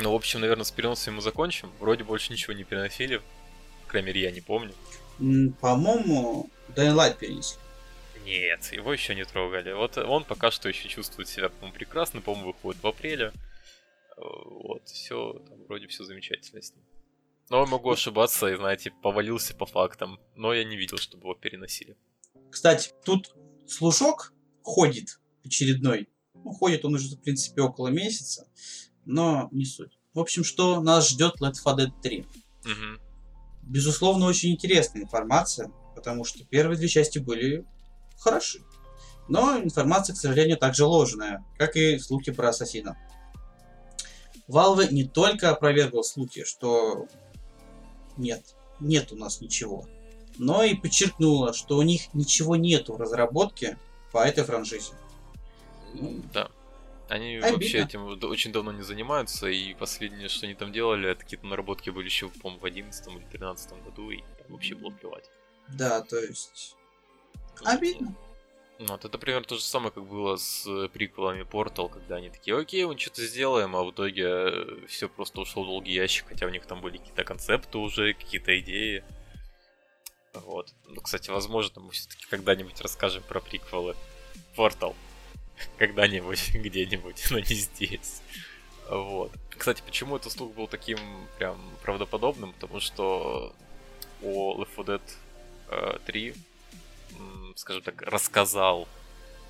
Ну, 0.00 0.12
в 0.12 0.14
общем, 0.14 0.40
наверное, 0.40 0.64
с 0.64 0.70
переносом 0.70 1.16
мы 1.16 1.22
закончим. 1.22 1.70
Вроде 1.80 2.04
больше 2.04 2.32
ничего 2.32 2.52
не 2.52 2.64
переносили. 2.64 3.20
По 3.84 3.90
крайней 3.90 4.08
мере, 4.08 4.20
я 4.22 4.30
не 4.30 4.40
помню. 4.40 4.72
По-моему, 5.60 6.50
Dying 6.76 6.94
Light 6.94 7.18
перенесли. 7.18 7.58
Нет, 8.24 8.72
его 8.72 8.92
еще 8.92 9.14
не 9.14 9.24
трогали. 9.24 9.72
Вот 9.72 9.96
он 9.98 10.24
пока 10.24 10.50
что 10.50 10.68
еще 10.68 10.88
чувствует 10.88 11.28
себя, 11.28 11.48
по-моему, 11.48 11.74
прекрасно. 11.74 12.20
По-моему, 12.20 12.48
выходит 12.52 12.82
в 12.82 12.86
апреле. 12.86 13.32
Э, 14.16 14.20
вот, 14.20 14.86
все, 14.88 15.32
там 15.48 15.64
вроде 15.64 15.86
все 15.88 16.04
замечательно 16.04 16.62
с 16.62 16.74
ним. 16.74 16.84
Но 17.50 17.66
могу 17.66 17.90
ошибаться 17.90 18.48
и, 18.48 18.56
знаете, 18.56 18.92
повалился 19.02 19.54
по 19.54 19.66
фактам. 19.66 20.20
Но 20.36 20.52
я 20.52 20.64
не 20.64 20.76
видел, 20.76 20.98
чтобы 20.98 21.24
его 21.24 21.34
переносили. 21.34 21.96
Кстати, 22.50 22.90
тут 23.04 23.34
слушок 23.66 24.32
ходит 24.62 25.18
очередной. 25.44 26.08
Ну, 26.34 26.52
ходит 26.52 26.84
он 26.84 26.94
уже, 26.94 27.16
в 27.16 27.22
принципе, 27.22 27.62
около 27.62 27.88
месяца. 27.88 28.46
Но 29.08 29.48
не 29.52 29.64
суть. 29.64 29.98
В 30.12 30.20
общем, 30.20 30.44
что 30.44 30.82
нас 30.82 31.08
ждет 31.08 31.40
Left 31.40 31.54
4 31.54 31.88
Dead 31.88 31.92
3. 32.02 32.20
Угу. 32.20 33.00
Безусловно, 33.62 34.26
очень 34.26 34.50
интересная 34.50 35.02
информация, 35.02 35.72
потому 35.96 36.24
что 36.24 36.44
первые 36.44 36.76
две 36.76 36.88
части 36.88 37.18
были 37.18 37.64
хороши. 38.18 38.60
Но 39.26 39.58
информация, 39.58 40.14
к 40.14 40.18
сожалению, 40.18 40.58
также 40.58 40.84
ложная, 40.84 41.42
как 41.56 41.74
и 41.76 41.98
слухи 41.98 42.32
про 42.32 42.50
Ассасина. 42.50 42.98
Valve 44.46 44.92
не 44.92 45.04
только 45.04 45.50
опровергла 45.50 46.02
слухи, 46.02 46.44
что 46.44 47.06
нет, 48.18 48.56
нет 48.78 49.10
у 49.10 49.16
нас 49.16 49.40
ничего, 49.40 49.86
но 50.36 50.64
и 50.64 50.74
подчеркнула, 50.74 51.54
что 51.54 51.78
у 51.78 51.82
них 51.82 52.12
ничего 52.12 52.56
нету 52.56 52.92
в 52.92 53.00
разработке 53.00 53.78
по 54.12 54.18
этой 54.18 54.44
франшизе. 54.44 54.92
Да. 56.34 56.50
Они 57.08 57.36
Обидно. 57.36 57.52
вообще 57.52 57.78
этим 57.78 58.06
очень 58.24 58.52
давно 58.52 58.72
не 58.72 58.82
занимаются, 58.82 59.48
и 59.48 59.74
последнее, 59.74 60.28
что 60.28 60.46
они 60.46 60.54
там 60.54 60.72
делали, 60.72 61.10
это 61.10 61.20
какие-то 61.20 61.46
наработки 61.46 61.88
были 61.90 62.04
еще, 62.04 62.28
по-моему, 62.28 62.60
в 62.60 62.64
11 62.66 63.06
или 63.08 63.24
13 63.30 63.82
году, 63.82 64.10
и 64.10 64.22
вообще 64.48 64.74
было 64.74 64.90
плевать. 64.90 65.30
Да, 65.68 66.02
то 66.02 66.18
есть... 66.18 66.76
Обидно. 67.64 68.14
Ну, 68.78 68.86
вот 68.88 69.04
это 69.04 69.18
примерно 69.18 69.44
то 69.44 69.56
же 69.56 69.62
самое, 69.62 69.90
как 69.90 70.06
было 70.06 70.36
с 70.36 70.64
э, 70.64 70.88
приквелами 70.88 71.42
Portal, 71.42 71.88
когда 71.88 72.16
они 72.16 72.30
такие, 72.30 72.56
окей, 72.56 72.84
мы 72.84 72.96
что-то 72.96 73.26
сделаем, 73.26 73.74
а 73.74 73.82
в 73.82 73.90
итоге 73.90 74.24
э, 74.24 74.86
все 74.86 75.08
просто 75.08 75.40
ушло 75.40 75.64
в 75.64 75.66
долгий 75.66 75.94
ящик, 75.94 76.26
хотя 76.28 76.46
у 76.46 76.50
них 76.50 76.64
там 76.64 76.80
были 76.80 76.98
какие-то 76.98 77.24
концепты 77.24 77.78
уже, 77.78 78.14
какие-то 78.14 78.56
идеи. 78.60 79.02
Вот. 80.32 80.72
Ну, 80.86 81.00
кстати, 81.00 81.30
возможно, 81.30 81.80
мы 81.80 81.90
все-таки 81.90 82.24
когда-нибудь 82.30 82.80
расскажем 82.80 83.24
про 83.24 83.40
приквелы 83.40 83.96
Portal. 84.56 84.94
Когда-нибудь, 85.78 86.50
где-нибудь, 86.54 87.26
но 87.30 87.38
не 87.38 87.54
здесь. 87.54 88.22
Вот. 88.88 89.32
Кстати, 89.56 89.82
почему 89.84 90.16
этот 90.16 90.32
слух 90.32 90.54
был 90.54 90.66
таким 90.66 90.98
прям 91.38 91.58
правдоподобным? 91.82 92.52
Потому 92.54 92.80
что 92.80 93.54
о 94.22 94.54
Left 94.54 94.74
4 94.76 95.00
Dead 95.68 96.00
3 96.06 96.34
скажем 97.58 97.82
так, 97.82 98.02
рассказал 98.02 98.88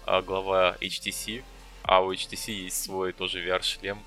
а, 0.07 0.23
глава 0.23 0.77
HTC, 0.81 1.45
а 1.83 2.01
у 2.03 2.13
HTC 2.13 2.53
есть 2.53 2.83
свой 2.83 3.13
тоже 3.13 3.45
VR-шлем. 3.45 4.03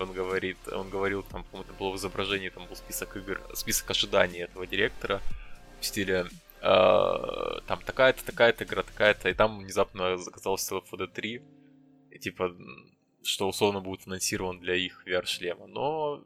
Он 0.00 0.12
говорит, 0.12 0.58
он 0.72 0.90
говорил, 0.90 1.22
там, 1.22 1.44
по-моему, 1.44 1.70
это 1.70 1.78
было 1.78 1.90
в 1.90 1.96
изображении, 1.96 2.48
там 2.48 2.66
был 2.66 2.74
список 2.74 3.16
игр, 3.16 3.40
список 3.54 3.90
ожиданий 3.90 4.40
этого 4.40 4.66
директора 4.66 5.22
в 5.80 5.86
стиле 5.86 6.26
э, 6.26 6.28
там 7.66 7.80
такая-то, 7.84 8.24
такая-то 8.24 8.64
игра, 8.64 8.82
такая-то, 8.82 9.28
и 9.28 9.34
там 9.34 9.58
внезапно 9.58 10.16
4 10.16 10.82
Dead 10.92 11.06
3, 11.08 11.42
и, 12.10 12.18
типа, 12.18 12.56
что 13.22 13.48
условно 13.48 13.80
будет 13.80 14.06
анонсирован 14.06 14.60
для 14.60 14.74
их 14.74 15.06
VR-шлема, 15.06 15.66
но 15.66 16.24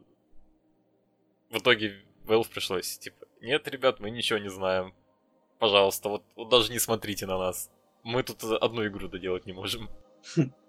в 1.49 1.57
итоге 1.57 2.03
Valve 2.25 2.49
пришлось, 2.49 2.97
типа, 2.97 3.25
нет, 3.41 3.67
ребят, 3.67 3.99
мы 3.99 4.11
ничего 4.11 4.39
не 4.39 4.49
знаем, 4.49 4.93
Пожалуйста, 5.59 6.07
вот, 6.07 6.23
вот 6.35 6.49
даже 6.49 6.71
не 6.71 6.79
смотрите 6.79 7.25
на 7.25 7.37
нас. 7.37 7.69
Мы 8.03 8.23
тут 8.23 8.41
одну 8.43 8.87
игру 8.87 9.09
доделать 9.09 9.45
не 9.45 9.53
можем. 9.53 9.89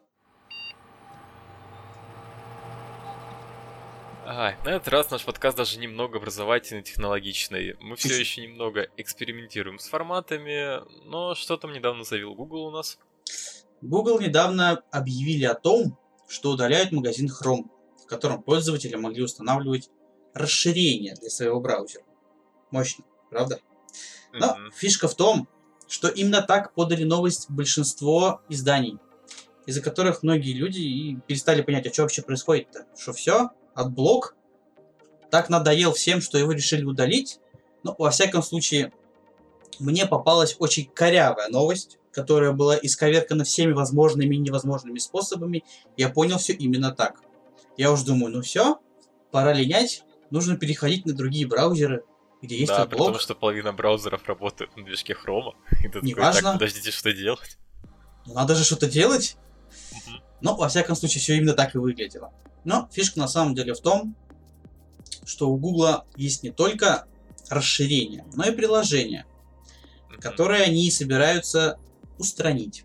Ай, 4.33 4.57
на 4.65 4.69
этот 4.69 4.87
раз 4.87 5.11
наш 5.11 5.25
подкаст 5.25 5.57
даже 5.57 5.77
немного 5.81 6.19
образовательный, 6.19 6.85
технологичный. 6.85 7.75
Мы 7.81 7.97
все 7.97 8.17
еще 8.17 8.43
немного 8.43 8.87
экспериментируем 8.97 9.81
с 9.81 9.89
форматами, 9.89 10.79
но 11.05 11.35
что 11.35 11.57
там 11.57 11.73
недавно 11.73 12.05
заявил 12.05 12.37
Google 12.37 12.67
у 12.67 12.71
нас? 12.71 13.01
Google 13.83 14.21
недавно 14.21 14.85
объявили 14.93 15.47
о 15.47 15.57
том, 15.57 15.99
что 16.29 16.53
удаляют 16.53 16.93
магазин 16.93 17.29
Chrome, 17.29 17.71
в 18.01 18.07
котором 18.07 18.41
пользователи 18.41 18.95
могли 18.95 19.25
устанавливать 19.25 19.91
расширение 20.33 21.17
для 21.17 21.29
своего 21.29 21.61
браузера. 21.61 22.05
Мощно, 22.71 23.05
правда? 23.31 23.59
Но 24.33 24.47
mm-hmm. 24.47 24.71
фишка 24.77 25.09
в 25.09 25.17
том, 25.17 25.49
что 25.89 26.07
именно 26.07 26.41
так 26.41 26.73
подали 26.75 27.03
новость 27.03 27.51
большинство 27.51 28.43
изданий, 28.49 28.97
из-за 29.67 29.83
которых 29.83 30.23
многие 30.23 30.53
люди 30.53 30.83
и 30.83 31.17
перестали 31.27 31.63
понять, 31.63 31.89
а 31.89 31.93
что 31.93 32.03
вообще 32.03 32.23
происходит-то. 32.23 32.87
Что 32.97 33.13
все, 33.13 33.51
адблок, 33.75 34.35
так 35.31 35.49
надоел 35.49 35.93
всем, 35.93 36.21
что 36.21 36.39
его 36.39 36.53
решили 36.53 36.85
удалить. 36.85 37.41
Но, 37.83 37.95
во 37.99 38.11
всяком 38.11 38.43
случае, 38.43 38.93
мне 39.79 40.07
попалась 40.07 40.57
очень 40.59 40.91
корявая 40.93 41.49
новость, 41.49 41.99
которая 42.12 42.53
была 42.53 42.77
исковеркана 42.77 43.45
всеми 43.45 43.73
возможными 43.73 44.35
и 44.35 44.39
невозможными 44.39 44.99
способами. 44.99 45.65
Я 45.97 46.09
понял 46.11 46.39
все 46.39 46.53
именно 46.53 46.93
так. 46.93 47.21
Я 47.77 47.93
уже 47.93 48.05
думаю, 48.05 48.33
ну 48.35 48.43
все, 48.43 48.79
пора 49.31 49.53
линять, 49.53 50.05
нужно 50.31 50.57
переходить 50.57 51.07
на 51.07 51.15
другие 51.15 51.47
браузеры, 51.47 52.05
где 52.43 52.57
есть 52.59 52.69
да, 52.69 52.87
потому 52.87 53.19
что 53.19 53.35
половина 53.35 53.73
браузеров 53.73 54.27
работает 54.27 54.77
на 54.77 54.85
движке 54.85 55.15
хрома. 55.15 55.55
И 55.83 55.89
ты 55.89 56.00
Не 56.00 56.12
такой, 56.12 56.25
важно. 56.25 56.43
так, 56.43 56.53
подождите, 56.55 56.91
что 56.91 57.12
делать? 57.12 57.59
Ну, 58.27 58.35
надо 58.35 58.55
же 58.55 58.65
что-то 58.65 58.87
делать. 58.87 59.37
Угу. 59.93 60.17
Ну, 60.41 60.57
во 60.57 60.69
всяком 60.69 60.97
случае, 60.97 61.21
все 61.21 61.37
именно 61.37 61.55
так 61.55 61.75
и 61.75 61.79
выглядело. 61.79 62.33
Но 62.65 62.89
фишка 62.93 63.19
на 63.19 63.29
самом 63.29 63.55
деле 63.55 63.75
в 63.75 63.81
том, 63.81 64.15
что 65.25 65.51
у 65.51 65.57
Гугла 65.57 66.07
есть 66.17 66.43
не 66.43 66.51
только 66.51 67.07
расширение, 67.49 68.25
но 68.35 68.47
и 68.47 68.53
приложение, 68.53 69.27
которые 70.21 70.65
они 70.65 70.91
собираются 70.91 71.79
устранить. 72.19 72.85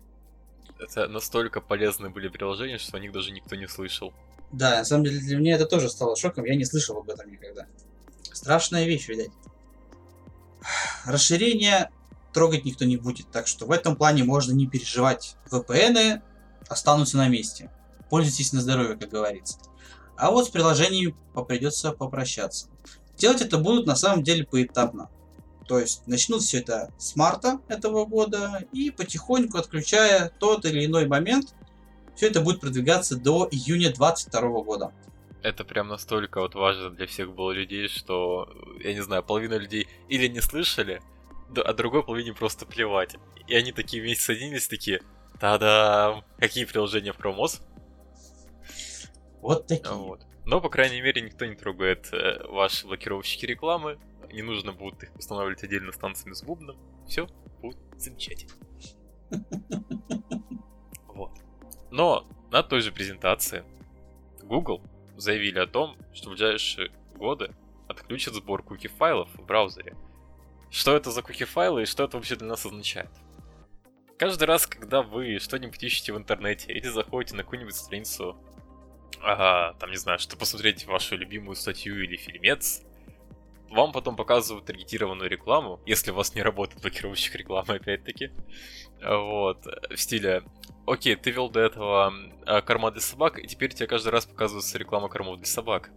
Это 0.78 1.08
настолько 1.08 1.60
полезные 1.60 2.10
были 2.10 2.28
приложения, 2.28 2.78
что 2.78 2.96
о 2.96 3.00
них 3.00 3.12
даже 3.12 3.32
никто 3.32 3.56
не 3.56 3.68
слышал. 3.68 4.12
Да, 4.52 4.78
на 4.78 4.84
самом 4.84 5.04
деле 5.04 5.20
для 5.20 5.36
меня 5.36 5.54
это 5.54 5.66
тоже 5.66 5.88
стало 5.88 6.16
шоком, 6.16 6.44
я 6.44 6.54
не 6.54 6.64
слышал 6.64 6.98
об 6.98 7.08
этом 7.08 7.30
никогда. 7.30 7.66
Страшная 8.32 8.84
вещь, 8.84 9.08
видать. 9.08 9.30
Расширение 11.04 11.90
трогать 12.32 12.64
никто 12.64 12.84
не 12.84 12.96
будет, 12.96 13.30
так 13.30 13.46
что 13.46 13.66
в 13.66 13.70
этом 13.70 13.96
плане 13.96 14.24
можно 14.24 14.52
не 14.52 14.66
переживать. 14.66 15.36
VPN 15.50 16.20
останутся 16.68 17.16
на 17.16 17.28
месте. 17.28 17.70
Пользуйтесь 18.10 18.52
на 18.52 18.60
здоровье, 18.60 18.96
как 18.96 19.10
говорится. 19.10 19.58
А 20.16 20.30
вот 20.30 20.46
с 20.46 20.48
приложением 20.48 21.16
придется 21.46 21.92
попрощаться. 21.92 22.68
Делать 23.16 23.42
это 23.42 23.58
будут 23.58 23.86
на 23.86 23.96
самом 23.96 24.22
деле 24.22 24.44
поэтапно. 24.44 25.10
То 25.66 25.78
есть 25.78 26.06
начнут 26.06 26.42
все 26.42 26.58
это 26.58 26.92
с 26.96 27.16
марта 27.16 27.60
этого 27.68 28.06
года 28.06 28.64
и 28.72 28.90
потихоньку 28.90 29.58
отключая 29.58 30.30
тот 30.38 30.64
или 30.64 30.86
иной 30.86 31.06
момент, 31.06 31.54
все 32.14 32.28
это 32.28 32.40
будет 32.40 32.60
продвигаться 32.60 33.16
до 33.16 33.48
июня 33.50 33.92
2022 33.92 34.62
года 34.62 34.92
это 35.46 35.64
прям 35.64 35.86
настолько 35.86 36.40
вот 36.40 36.56
важно 36.56 36.90
для 36.90 37.06
всех 37.06 37.32
было 37.32 37.52
людей, 37.52 37.86
что, 37.86 38.48
я 38.80 38.92
не 38.92 39.00
знаю, 39.00 39.22
половина 39.22 39.54
людей 39.54 39.86
или 40.08 40.26
не 40.26 40.40
слышали, 40.40 41.00
а 41.54 41.72
другой 41.72 42.02
половине 42.02 42.32
просто 42.34 42.66
плевать. 42.66 43.14
И 43.46 43.54
они 43.54 43.70
такие 43.70 44.02
вместе 44.02 44.24
садились, 44.24 44.66
такие, 44.66 45.02
та-дам, 45.38 46.24
какие 46.38 46.64
приложения 46.64 47.12
в 47.12 47.18
Chrome 47.18 47.60
Вот 49.40 49.66
такие. 49.66 49.94
Вот. 49.94 50.26
Но, 50.44 50.60
по 50.60 50.68
крайней 50.68 51.00
мере, 51.00 51.22
никто 51.22 51.44
не 51.44 51.56
трогает 51.56 52.12
э, 52.12 52.46
ваши 52.48 52.86
блокировщики 52.86 53.46
рекламы. 53.46 53.98
Не 54.32 54.42
нужно 54.42 54.72
будет 54.72 55.02
их 55.02 55.14
устанавливать 55.16 55.62
отдельно 55.62 55.92
станциями 55.92 56.34
с 56.34 56.42
бубном. 56.42 56.76
Все 57.06 57.26
будет 57.60 57.78
замечательно. 57.96 58.52
Вот. 61.08 61.32
Но 61.90 62.28
на 62.50 62.62
той 62.62 62.82
же 62.82 62.92
презентации 62.92 63.64
Google 64.42 64.82
заявили 65.16 65.58
о 65.58 65.66
том, 65.66 65.96
что 66.12 66.28
в 66.28 66.32
ближайшие 66.32 66.90
годы 67.14 67.54
отключат 67.88 68.34
сбор 68.34 68.62
куки-файлов 68.62 69.30
в 69.34 69.46
браузере. 69.46 69.96
Что 70.70 70.94
это 70.94 71.10
за 71.10 71.22
куки-файлы 71.22 71.82
и 71.82 71.86
что 71.86 72.04
это 72.04 72.18
вообще 72.18 72.36
для 72.36 72.48
нас 72.48 72.66
означает? 72.66 73.10
Каждый 74.18 74.44
раз, 74.44 74.66
когда 74.66 75.02
вы 75.02 75.38
что-нибудь 75.38 75.82
ищете 75.82 76.12
в 76.12 76.16
интернете 76.16 76.72
или 76.72 76.88
заходите 76.88 77.34
на 77.34 77.42
какую-нибудь 77.42 77.74
страницу 77.74 78.36
ага, 79.22 79.74
там, 79.78 79.90
не 79.90 79.96
знаю, 79.96 80.18
что 80.18 80.36
посмотреть 80.36 80.86
вашу 80.86 81.16
любимую 81.16 81.56
статью 81.56 82.02
или 82.02 82.16
фильмец, 82.16 82.82
вам 83.70 83.92
потом 83.92 84.16
показывают 84.16 84.66
таргетированную 84.66 85.28
рекламу, 85.28 85.80
если 85.86 86.12
у 86.12 86.14
вас 86.14 86.34
не 86.34 86.42
работает 86.42 86.80
блокировщик 86.80 87.34
рекламы, 87.34 87.74
опять-таки. 87.74 88.30
Вот, 89.02 89.66
в 89.66 89.96
стиле, 89.96 90.42
окей, 90.86 91.16
ты 91.16 91.30
вел 91.30 91.50
до 91.50 91.60
этого 91.60 92.12
а, 92.46 92.62
корма 92.62 92.90
для 92.90 93.00
собак, 93.00 93.42
и 93.42 93.46
теперь 93.46 93.74
тебе 93.74 93.88
каждый 93.88 94.10
раз 94.10 94.26
показывается 94.26 94.78
реклама 94.78 95.08
кормов 95.08 95.38
для 95.38 95.46
собак. 95.46 95.90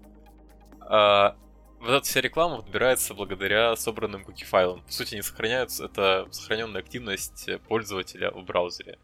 А, 0.82 1.38
вот 1.80 1.90
эта 1.90 2.02
вся 2.06 2.22
реклама 2.22 2.62
подбирается 2.62 3.14
благодаря 3.14 3.76
собранным 3.76 4.24
куки-файлам. 4.24 4.84
По 4.84 4.92
сути, 4.92 5.16
они 5.16 5.22
сохраняются, 5.22 5.86
это 5.86 6.28
сохраненная 6.32 6.82
активность 6.82 7.50
пользователя 7.68 8.32
в 8.32 8.44
браузере. 8.44 8.98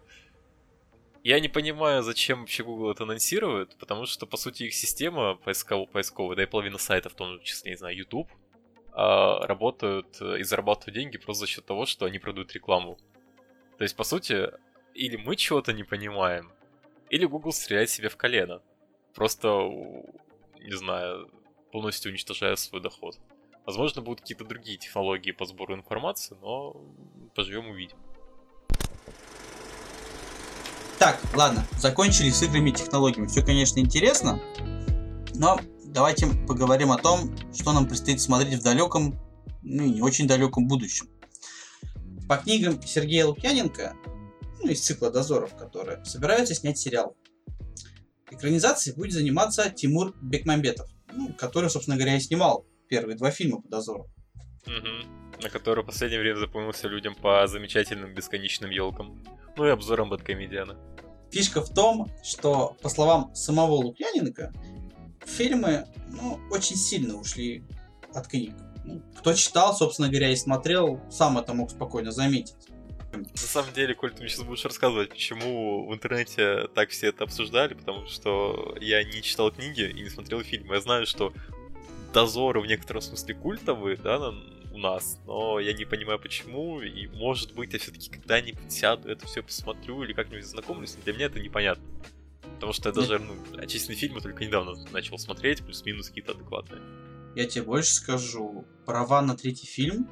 Я 1.24 1.40
не 1.40 1.48
понимаю, 1.48 2.04
зачем 2.04 2.42
вообще 2.42 2.64
Google 2.64 2.92
это 2.92 3.04
анонсирует, 3.04 3.76
потому 3.78 4.06
что, 4.06 4.28
по 4.28 4.38
сути, 4.38 4.64
их 4.64 4.76
система 4.76 5.36
поисковая, 5.36 5.88
поисковая 5.88 6.36
да 6.36 6.44
и 6.44 6.46
половина 6.46 6.78
сайтов, 6.78 7.14
в 7.14 7.16
том 7.16 7.42
числе, 7.42 7.72
не 7.72 7.78
знаю, 7.78 7.98
YouTube, 7.98 8.30
а, 8.92 9.40
работают 9.48 10.22
и 10.22 10.44
зарабатывают 10.44 10.94
деньги 10.94 11.18
просто 11.18 11.46
за 11.46 11.52
счет 11.52 11.66
того, 11.66 11.86
что 11.86 12.06
они 12.06 12.20
продают 12.20 12.54
рекламу. 12.54 13.00
То 13.78 13.84
есть, 13.84 13.96
по 13.96 14.04
сути, 14.04 14.52
или 14.94 15.16
мы 15.16 15.36
чего-то 15.36 15.74
не 15.74 15.84
понимаем, 15.84 16.52
или 17.10 17.26
Google 17.26 17.52
стреляет 17.52 17.90
себе 17.90 18.10
в 18.10 18.18
колено. 18.18 18.62
Просто, 19.14 19.48
не 20.60 20.76
знаю, 20.76 21.32
полностью 21.76 22.12
уничтожая 22.12 22.56
свой 22.56 22.82
доход. 22.82 23.20
Возможно, 23.66 24.02
будут 24.02 24.22
какие-то 24.22 24.46
другие 24.46 24.78
технологии 24.78 25.32
по 25.32 25.44
сбору 25.46 25.76
информации, 25.76 26.38
но 26.42 26.74
поживем 27.36 27.68
увидим. 27.68 27.98
Так, 31.00 31.20
ладно, 31.36 31.68
закончили 31.78 32.30
с 32.30 32.42
играми 32.44 32.70
и 32.70 32.74
технологиями. 32.74 33.28
Все, 33.28 33.44
конечно, 33.44 33.80
интересно, 33.80 34.42
но 35.34 35.60
давайте 35.84 36.28
поговорим 36.48 36.94
о 36.94 36.98
том, 36.98 37.36
что 37.54 37.74
нам 37.74 37.90
предстоит 37.90 38.22
смотреть 38.22 38.62
в 38.62 38.64
далеком, 38.64 39.20
ну 39.62 39.84
и 39.84 39.90
не 39.90 40.02
очень 40.02 40.30
далеком 40.30 40.70
будущем. 40.70 41.10
По 42.30 42.38
книгам 42.38 42.82
Сергея 42.84 43.26
Лукьяненко, 43.26 43.98
ну, 44.64 44.70
из 44.70 44.80
цикла 44.80 45.12
дозоров, 45.12 45.58
которые 45.58 46.06
собираются 46.06 46.56
снять 46.56 46.78
сериал. 46.78 47.18
Экранизацией 48.32 48.96
будет 48.96 49.12
заниматься 49.12 49.70
Тимур 49.70 50.16
Бекмамбетов, 50.22 50.90
ну, 51.16 51.34
который, 51.34 51.70
собственно 51.70 51.98
говоря, 51.98 52.16
и 52.16 52.20
снимал 52.20 52.66
первые 52.88 53.18
два 53.18 53.32
фильма 53.32 53.62
по 53.62 53.70
дозору. 53.70 54.10
Угу. 54.66 55.42
На 55.42 55.50
который 55.50 55.84
в 55.84 55.88
последнее 55.88 56.20
время 56.20 56.38
запомнился 56.38 56.88
людям 56.88 57.16
по 57.16 57.46
замечательным 57.48 58.14
бесконечным 58.14 58.70
елкам. 58.72 59.24
Ну 59.58 59.66
и 59.66 59.70
обзорам 59.70 60.10
Бэткомедиана. 60.10 60.78
Фишка 61.32 61.62
в 61.62 61.74
том, 61.74 62.10
что, 62.24 62.78
по 62.82 62.90
словам 62.90 63.34
самого 63.36 63.74
Лукьяненко, 63.74 64.54
фильмы 65.26 65.86
ну, 66.10 66.40
очень 66.52 66.76
сильно 66.76 67.16
ушли 67.16 67.64
от 68.14 68.28
книг. 68.28 68.54
Ну, 68.86 69.02
кто 69.18 69.34
читал, 69.34 69.76
собственно 69.76 70.10
говоря, 70.10 70.30
и 70.30 70.36
смотрел, 70.36 71.02
сам 71.10 71.38
это 71.38 71.54
мог 71.54 71.72
спокойно 71.72 72.12
заметить. 72.12 72.56
На 73.16 73.38
самом 73.38 73.74
деле, 73.74 73.96
Коль, 73.96 74.12
ты 74.12 74.22
мне 74.22 74.30
сейчас 74.30 74.44
будешь 74.44 74.66
рассказывать, 74.66 75.10
почему 75.10 75.88
в 75.88 75.94
интернете 75.94 76.68
так 76.74 76.90
все 76.90 77.08
это 77.08 77.24
обсуждали, 77.24 77.74
потому 77.74 78.08
что 78.08 78.76
я 78.80 79.04
не 79.04 79.22
читал 79.22 79.52
книги 79.52 79.82
и 79.82 80.02
не 80.02 80.10
смотрел 80.10 80.42
фильмы. 80.42 80.76
Я 80.76 80.82
знаю, 80.82 81.06
что 81.06 81.34
дозоры 82.14 82.62
в 82.62 82.66
некотором 82.66 83.02
смысле 83.02 83.36
культовые, 83.36 83.98
да, 83.98 84.34
у 84.74 84.78
нас, 84.78 85.20
но 85.26 85.60
я 85.60 85.74
не 85.74 85.86
понимаю 85.86 86.20
почему, 86.20 86.82
и 86.82 87.08
может 87.08 87.54
быть 87.54 87.74
я 87.74 87.80
все-таки 87.80 88.10
когда-нибудь 88.10 88.72
сяду, 88.72 89.10
это 89.10 89.26
все 89.26 89.42
посмотрю 89.42 90.04
или 90.04 90.14
как-нибудь 90.14 90.46
знакомлюсь, 90.46 90.96
но 90.96 91.04
для 91.04 91.14
меня 91.14 91.26
это 91.28 91.40
непонятно. 91.40 91.84
Потому 92.56 92.74
что 92.74 92.90
я 92.90 92.94
даже, 92.94 93.20
ну, 93.20 93.36
отечественные 93.58 93.98
фильмы 93.98 94.22
только 94.22 94.46
недавно 94.46 94.76
начал 94.92 95.18
смотреть, 95.18 95.64
плюс-минус 95.64 96.10
какие-то 96.10 96.34
адекватные. 96.34 96.82
Я 97.36 97.46
тебе 97.46 97.64
больше 97.64 97.94
скажу, 97.94 98.66
права 98.86 99.22
на 99.22 99.36
третий 99.36 99.68
фильм 99.68 100.10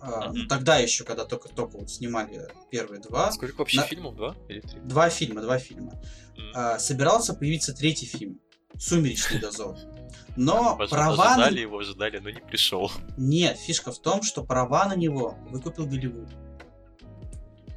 Uh-huh. 0.00 0.46
Тогда 0.48 0.78
еще, 0.78 1.04
когда 1.04 1.24
только-только 1.26 1.76
вот 1.76 1.90
снимали 1.90 2.48
первые 2.70 3.02
два. 3.02 3.30
Сколько 3.32 3.58
вообще 3.58 3.80
на... 3.80 3.86
фильмов? 3.86 4.16
Два 4.16 4.34
или 4.48 4.60
три? 4.60 4.80
Два 4.80 5.10
фильма, 5.10 5.42
два 5.42 5.58
фильма. 5.58 5.92
Mm. 6.36 6.52
А, 6.54 6.78
собирался 6.78 7.34
появиться 7.34 7.74
третий 7.74 8.06
фильм. 8.06 8.40
Сумеречный 8.78 9.38
дозор. 9.42 9.76
Но 10.36 10.76
Вас 10.76 10.88
права 10.88 11.32
ожидали 11.34 11.54
на... 11.56 11.58
его, 11.60 11.78
ожидали, 11.78 12.18
но 12.18 12.30
не 12.30 12.40
пришел. 12.40 12.90
Нет, 13.18 13.58
фишка 13.58 13.92
в 13.92 13.98
том, 13.98 14.22
что 14.22 14.42
права 14.42 14.86
на 14.86 14.96
него 14.96 15.36
выкупил 15.50 15.86
Голливуд. 15.86 16.30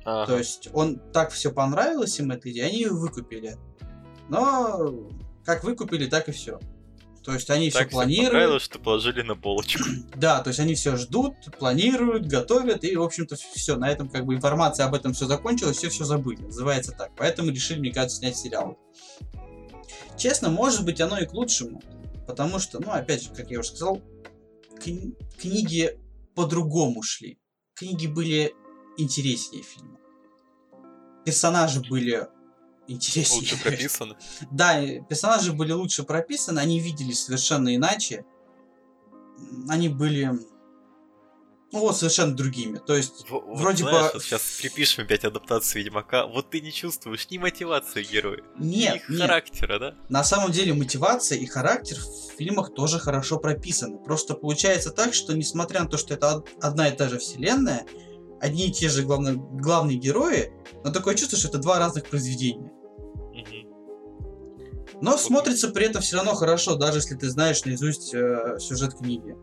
Ага. 0.05 0.25
То 0.27 0.38
есть 0.38 0.69
он 0.73 0.99
так 1.12 1.31
все 1.31 1.51
понравилось 1.51 2.17
им 2.19 2.31
этой 2.31 2.51
идея, 2.51 2.67
они 2.67 2.77
ее 2.77 2.91
выкупили. 2.91 3.57
Но 4.29 5.09
как 5.43 5.63
выкупили, 5.63 6.05
так 6.05 6.29
и 6.29 6.31
все. 6.31 6.59
То 7.23 7.33
есть 7.33 7.49
они 7.49 7.71
так 7.71 7.88
все 7.88 7.91
планируют. 7.91 8.62
что 8.62 8.79
положили 8.79 9.21
на 9.21 9.36
полочку. 9.36 9.83
Да, 10.15 10.41
то 10.41 10.49
есть 10.49 10.59
они 10.59 10.75
все 10.75 10.97
ждут, 10.97 11.36
планируют, 11.57 12.25
готовят, 12.27 12.83
и, 12.83 12.95
в 12.95 13.01
общем-то, 13.01 13.36
все, 13.36 13.75
на 13.77 13.89
этом 13.89 14.09
как 14.09 14.25
бы 14.25 14.36
информация 14.36 14.86
об 14.86 14.93
этом 14.93 15.13
все 15.13 15.25
закончилась, 15.25 15.77
все 15.77 15.89
все 15.89 16.03
забыли. 16.03 16.41
Называется 16.41 16.91
так. 16.91 17.12
Поэтому 17.17 17.49
решили, 17.51 17.79
мне 17.79 17.91
кажется, 17.91 18.17
снять 18.17 18.38
сериал. 18.38 18.77
Честно, 20.17 20.49
может 20.49 20.86
быть, 20.86 21.01
оно 21.01 21.17
и 21.17 21.25
к 21.25 21.33
лучшему. 21.33 21.81
Потому 22.27 22.59
что, 22.59 22.79
ну, 22.79 22.91
опять 22.91 23.23
же, 23.23 23.29
как 23.33 23.49
я 23.51 23.59
уже 23.59 23.69
сказал, 23.69 24.01
кни- 24.79 25.15
книги 25.39 25.99
по-другому 26.36 27.03
шли. 27.03 27.39
Книги 27.73 28.07
были 28.07 28.53
интереснее 28.97 29.63
фильма. 29.63 29.97
Персонажи 31.25 31.81
были 31.81 32.27
интереснее. 32.87 33.41
Лучше 33.41 33.61
прописаны. 33.61 34.15
Да, 34.51 34.81
персонажи 35.09 35.53
были 35.53 35.71
лучше 35.71 36.03
прописаны, 36.03 36.59
они 36.59 36.79
видели 36.79 37.11
совершенно 37.13 37.75
иначе. 37.75 38.25
Они 39.67 39.89
были 39.89 40.31
ну 41.73 41.79
вот 41.79 41.97
совершенно 41.97 42.35
другими. 42.35 42.77
То 42.77 42.95
есть, 42.95 43.27
в, 43.27 43.57
вроде 43.57 43.83
знаешь, 43.83 44.05
бы... 44.05 44.11
Вот 44.13 44.23
сейчас 44.23 44.43
припишем 44.61 45.05
опять 45.05 45.25
адаптацию 45.25 45.83
Ведьмака, 45.83 46.27
вот 46.27 46.51
ты 46.51 46.61
не 46.61 46.71
чувствуешь 46.71 47.27
ни 47.31 47.39
мотивации 47.39 48.03
героя, 48.03 48.43
нет, 48.59 49.09
ни 49.09 49.15
нет. 49.15 49.21
характера, 49.21 49.79
да? 49.79 49.95
На 50.07 50.23
самом 50.23 50.51
деле 50.51 50.75
мотивация 50.75 51.39
и 51.39 51.47
характер 51.47 51.97
в 51.97 52.37
фильмах 52.37 52.75
тоже 52.75 52.99
хорошо 52.99 53.39
прописаны. 53.39 53.97
Просто 53.97 54.35
получается 54.35 54.91
так, 54.91 55.15
что 55.15 55.35
несмотря 55.35 55.81
на 55.81 55.87
то, 55.89 55.97
что 55.97 56.13
это 56.13 56.43
одна 56.61 56.89
и 56.89 56.95
та 56.95 57.09
же 57.09 57.17
вселенная, 57.17 57.87
одни 58.43 58.67
и 58.67 58.71
те 58.71 58.89
же 58.89 59.03
главные, 59.03 59.36
главные 59.36 59.97
герои, 59.97 60.51
но 60.84 60.91
такое 60.91 61.15
чувство, 61.15 61.38
что 61.38 61.47
это 61.47 61.60
два 61.60 61.79
разных 61.79 62.06
произведения. 62.10 62.71
Но 65.01 65.17
смотрится 65.17 65.69
при 65.69 65.86
этом 65.86 66.01
все 66.01 66.17
равно 66.17 66.34
хорошо, 66.36 66.75
даже 66.75 66.99
если 66.99 67.15
ты 67.15 67.29
знаешь 67.29 67.63
наизусть 67.65 68.13
э, 68.13 68.58
сюжет 68.60 68.95
книги. 68.95 69.36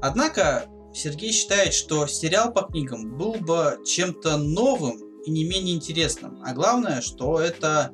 Однако 0.00 0.66
Сергей 0.92 1.32
считает, 1.32 1.74
что 1.74 2.06
сериал 2.06 2.52
по 2.52 2.62
книгам 2.62 3.16
был 3.16 3.34
бы 3.34 3.78
чем-то 3.84 4.38
новым 4.38 4.98
и 5.24 5.30
не 5.30 5.44
менее 5.44 5.76
интересным. 5.76 6.42
А 6.42 6.54
главное, 6.54 7.02
что 7.02 7.38
это 7.38 7.92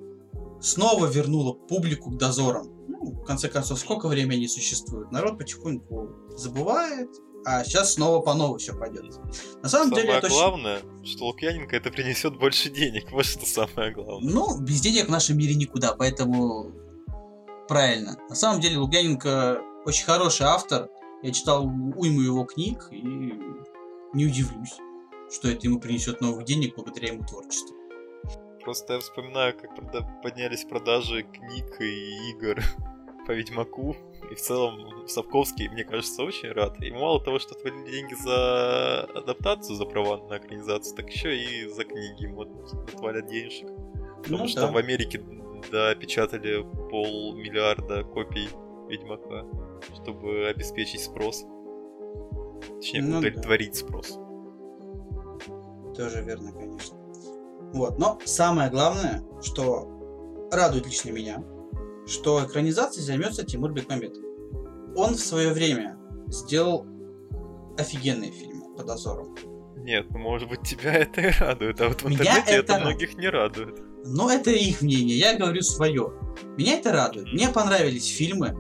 снова 0.61 1.07
вернуло 1.07 1.55
публику 1.55 2.11
к 2.11 2.19
дозорам. 2.19 2.69
Ну, 2.89 3.13
в 3.13 3.25
конце 3.25 3.49
концов, 3.49 3.81
сколько 3.81 4.07
времени 4.07 4.47
существует? 4.47 5.11
Народ 5.11 5.39
потихоньку 5.39 6.11
забывает, 6.37 7.11
а 7.45 7.65
сейчас 7.65 7.95
снова 7.95 8.21
по 8.21 8.35
новой 8.35 8.59
все 8.59 8.75
пойдет. 8.75 9.05
На 9.63 9.69
самом 9.69 9.89
самое 9.89 10.03
деле 10.03 10.19
это 10.19 10.29
главное, 10.29 10.81
очень... 11.01 11.07
что 11.07 11.27
Лукьяненко 11.27 11.77
это 11.77 11.91
принесет 11.91 12.39
больше 12.39 12.71
денег. 12.71 13.11
Вот 13.11 13.27
что 13.27 13.47
самое 13.47 13.93
главное. 13.93 14.33
Ну, 14.33 14.61
без 14.61 14.81
денег 14.81 15.07
в 15.07 15.11
нашем 15.11 15.39
мире 15.39 15.55
никуда, 15.55 15.95
поэтому 15.95 16.73
правильно. 17.69 18.17
На 18.29 18.35
самом 18.35 18.61
деле 18.61 18.79
Лукьяненко 18.79 19.61
очень 19.85 20.05
хороший 20.05 20.47
автор. 20.47 20.89
Я 21.23 21.33
читал 21.33 21.65
уйму 21.65 22.21
его 22.21 22.45
книг 22.45 22.89
и 22.91 23.01
не 24.13 24.27
удивлюсь, 24.27 24.75
что 25.31 25.49
это 25.49 25.67
ему 25.67 25.79
принесет 25.79 26.21
новых 26.21 26.45
денег 26.45 26.75
благодаря 26.75 27.09
ему 27.13 27.25
творчеству. 27.25 27.77
Просто 28.63 28.95
я 28.95 29.01
вспоминаю, 29.01 29.57
как 29.57 29.75
поднялись 30.23 30.65
продажи 30.65 31.25
книг 31.25 31.81
и 31.81 32.31
игр 32.31 32.63
по 33.27 33.33
Ведьмаку. 33.33 33.97
И 34.33 34.35
в 34.35 34.41
целом 34.41 35.07
Сапковский, 35.07 35.69
мне 35.69 35.85
кажется, 35.85 36.23
очень 36.23 36.53
рад. 36.53 36.83
И 36.83 36.91
мало 36.91 37.23
того, 37.23 37.39
что 37.39 37.55
отвалили 37.55 37.91
деньги 37.91 38.15
за 38.15 39.03
адаптацию, 39.15 39.77
за 39.77 39.85
права 39.85 40.27
на 40.27 40.37
организацию, 40.37 40.97
так 40.97 41.11
еще 41.11 41.37
и 41.37 41.69
за 41.69 41.85
книги 41.85 42.23
ему 42.23 42.41
отвалят 42.41 43.27
денежек. 43.27 43.69
Потому 44.23 44.45
ну, 44.45 44.49
что 44.49 44.61
да. 44.61 44.67
там 44.67 44.75
в 44.75 44.79
Америке 44.79 45.23
допечатали 45.71 46.63
полмиллиарда 46.63 48.05
копий 48.05 48.49
Ведьмака, 48.89 49.45
чтобы 50.01 50.47
обеспечить 50.47 51.03
спрос. 51.03 51.45
Точнее, 52.77 53.03
ну, 53.03 53.19
удовлетворить 53.19 53.73
да. 53.73 53.79
спрос. 53.81 54.19
Тоже 55.95 56.23
верно, 56.23 56.53
конечно. 56.53 56.97
Вот, 57.75 57.99
но 57.99 58.19
самое 58.25 58.71
главное, 58.71 59.23
что 59.43 60.49
радует 60.51 60.87
лично 60.87 61.11
меня, 61.11 61.45
что 62.13 62.45
экранизацией 62.45 63.05
займется 63.05 63.45
Тимур 63.45 63.73
Бекмамбетов. 63.73 64.23
Он 64.95 65.15
в 65.15 65.21
свое 65.21 65.53
время 65.53 65.99
сделал 66.29 66.87
офигенные 67.79 68.31
фильмы 68.31 68.77
по 68.77 68.85
дозору. 68.85 69.35
Нет, 69.77 70.07
ну 70.11 70.19
может 70.19 70.49
быть 70.49 70.63
тебя 70.63 70.93
это 70.93 71.21
и 71.21 71.31
радует, 71.31 71.81
а 71.81 71.89
вот 71.89 72.03
в 72.03 72.07
интернете 72.07 72.53
это... 72.53 72.75
это 72.75 72.81
многих 72.81 73.17
не 73.17 73.29
радует. 73.29 73.81
Но 74.05 74.31
это 74.31 74.51
их 74.51 74.83
мнение, 74.83 75.17
я 75.19 75.37
говорю 75.37 75.63
свое. 75.63 76.13
Меня 76.57 76.75
это 76.79 76.93
радует. 76.93 77.33
Мне 77.33 77.49
понравились 77.49 78.07
фильмы, 78.07 78.57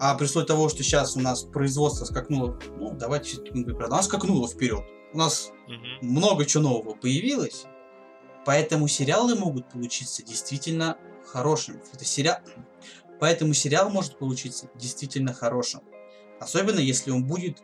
а 0.00 0.14
при 0.14 0.24
условии 0.24 0.46
того, 0.46 0.68
что 0.68 0.82
сейчас 0.82 1.16
у 1.16 1.20
нас 1.20 1.42
производство 1.42 2.04
скакнуло, 2.04 2.58
ну, 2.76 2.94
давайте 2.94 3.30
все-таки 3.30 3.64
правда, 3.64 3.96
оно 3.96 4.02
скакнуло 4.02 4.48
вперед. 4.48 4.84
У 5.12 5.18
нас 5.18 5.52
Мгм. 5.66 6.12
много 6.12 6.44
чего 6.44 6.62
нового 6.62 6.94
появилось, 6.94 7.64
поэтому 8.46 8.88
сериалы 8.88 9.34
могут 9.34 9.70
получиться 9.70 10.22
действительно 10.22 10.96
хорошими. 11.28 11.80
Это 11.92 12.04
сериал... 12.04 12.38
Поэтому 13.20 13.52
сериал 13.52 13.90
может 13.90 14.18
получиться 14.18 14.70
действительно 14.76 15.32
хорошим. 15.32 15.80
Особенно 16.40 16.78
если 16.78 17.10
он 17.10 17.24
будет, 17.24 17.58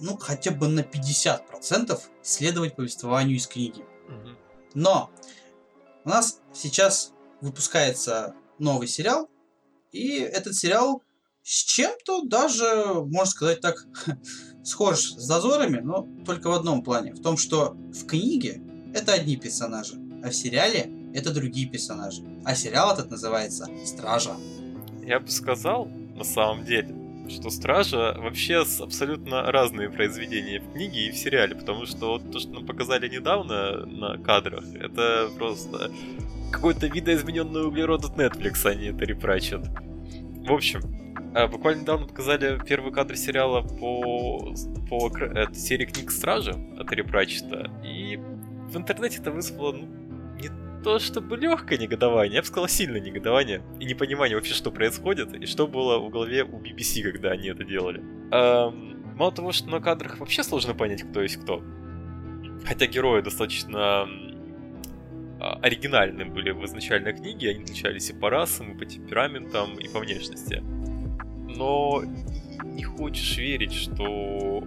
ну, 0.00 0.16
хотя 0.16 0.50
бы 0.50 0.66
на 0.68 0.80
50% 0.80 2.00
следовать 2.22 2.74
повествованию 2.74 3.36
из 3.36 3.46
книги. 3.46 3.84
Но 4.74 5.10
у 6.04 6.08
нас 6.08 6.40
сейчас 6.52 7.12
выпускается 7.40 8.34
новый 8.58 8.88
сериал, 8.88 9.28
и 9.92 10.18
этот 10.18 10.56
сериал 10.56 11.02
с 11.44 11.62
чем-то 11.62 12.22
даже, 12.24 12.94
можно 12.94 13.26
сказать 13.26 13.60
так, 13.60 13.86
схож 14.64 15.12
с 15.12 15.26
дозорами, 15.26 15.78
но 15.78 16.08
только 16.24 16.48
в 16.48 16.52
одном 16.52 16.82
плане. 16.82 17.12
В 17.12 17.22
том, 17.22 17.36
что 17.36 17.74
в 17.92 18.06
книге 18.06 18.62
это 18.94 19.12
одни 19.12 19.36
персонажи, 19.36 20.00
а 20.24 20.30
в 20.30 20.34
сериале 20.34 21.03
это 21.14 21.32
другие 21.32 21.68
персонажи. 21.68 22.22
А 22.44 22.54
сериал 22.54 22.92
этот 22.92 23.10
называется 23.10 23.68
«Стража». 23.84 24.32
Я 25.02 25.20
бы 25.20 25.28
сказал, 25.28 25.86
на 25.86 26.24
самом 26.24 26.64
деле, 26.64 26.94
что 27.28 27.50
Стража 27.50 28.16
вообще 28.18 28.64
абсолютно 28.80 29.50
разные 29.50 29.90
произведения 29.90 30.60
в 30.60 30.72
книге 30.72 31.06
и 31.06 31.10
в 31.10 31.16
сериале, 31.16 31.54
потому 31.54 31.86
что 31.86 32.12
вот 32.12 32.30
то, 32.30 32.38
что 32.38 32.50
нам 32.50 32.66
показали 32.66 33.08
недавно 33.08 33.86
на 33.86 34.18
кадрах, 34.18 34.64
это 34.74 35.30
просто 35.38 35.90
какой-то 36.52 36.86
видоизмененный 36.86 37.66
углерод 37.66 38.04
от 38.04 38.16
Netflix, 38.16 38.66
они 38.66 38.86
это 38.86 39.04
репрачат. 39.04 39.66
В 40.46 40.52
общем, 40.52 40.80
а, 41.34 41.48
буквально 41.48 41.82
недавно 41.82 42.06
показали 42.06 42.60
первый 42.66 42.92
кадр 42.92 43.16
сериала 43.16 43.62
по, 43.62 44.54
по 44.88 45.10
э, 45.18 45.52
серии 45.54 45.86
книг 45.86 46.10
Стражи 46.10 46.54
от 46.78 46.92
Репрачета, 46.92 47.70
и 47.84 48.18
в 48.68 48.76
интернете 48.76 49.18
это 49.18 49.30
вызвало 49.30 49.72
ну, 49.72 49.88
то 50.84 50.98
чтобы 50.98 51.38
легкое 51.38 51.78
негодование, 51.78 52.36
я 52.36 52.40
бы 52.42 52.46
сказал 52.46 52.68
сильное 52.68 53.00
негодование 53.00 53.62
и 53.80 53.86
непонимание 53.86 54.36
вообще, 54.36 54.52
что 54.52 54.70
происходит, 54.70 55.34
и 55.34 55.46
что 55.46 55.66
было 55.66 55.98
в 55.98 56.10
голове 56.10 56.44
у 56.44 56.60
BBC, 56.60 57.02
когда 57.02 57.30
они 57.30 57.48
это 57.48 57.64
делали. 57.64 58.00
Эм, 58.30 59.02
мало 59.16 59.32
того, 59.32 59.52
что 59.52 59.70
на 59.70 59.80
кадрах 59.80 60.18
вообще 60.20 60.42
сложно 60.42 60.74
понять, 60.74 61.02
кто 61.02 61.22
есть 61.22 61.36
кто. 61.36 61.62
Хотя 62.66 62.86
герои 62.86 63.22
достаточно 63.22 64.06
а, 65.40 65.58
оригинальны 65.62 66.26
были 66.26 66.50
в 66.50 66.62
изначальной 66.66 67.14
книге, 67.14 67.50
они 67.50 67.62
отличались 67.62 68.10
и 68.10 68.12
по 68.12 68.28
расам, 68.28 68.72
и 68.72 68.78
по 68.78 68.84
темпераментам, 68.84 69.78
и 69.78 69.88
по 69.88 70.00
внешности. 70.00 70.62
Но 70.62 72.02
не 72.62 72.84
хочешь 72.84 73.38
верить, 73.38 73.72
что 73.72 74.62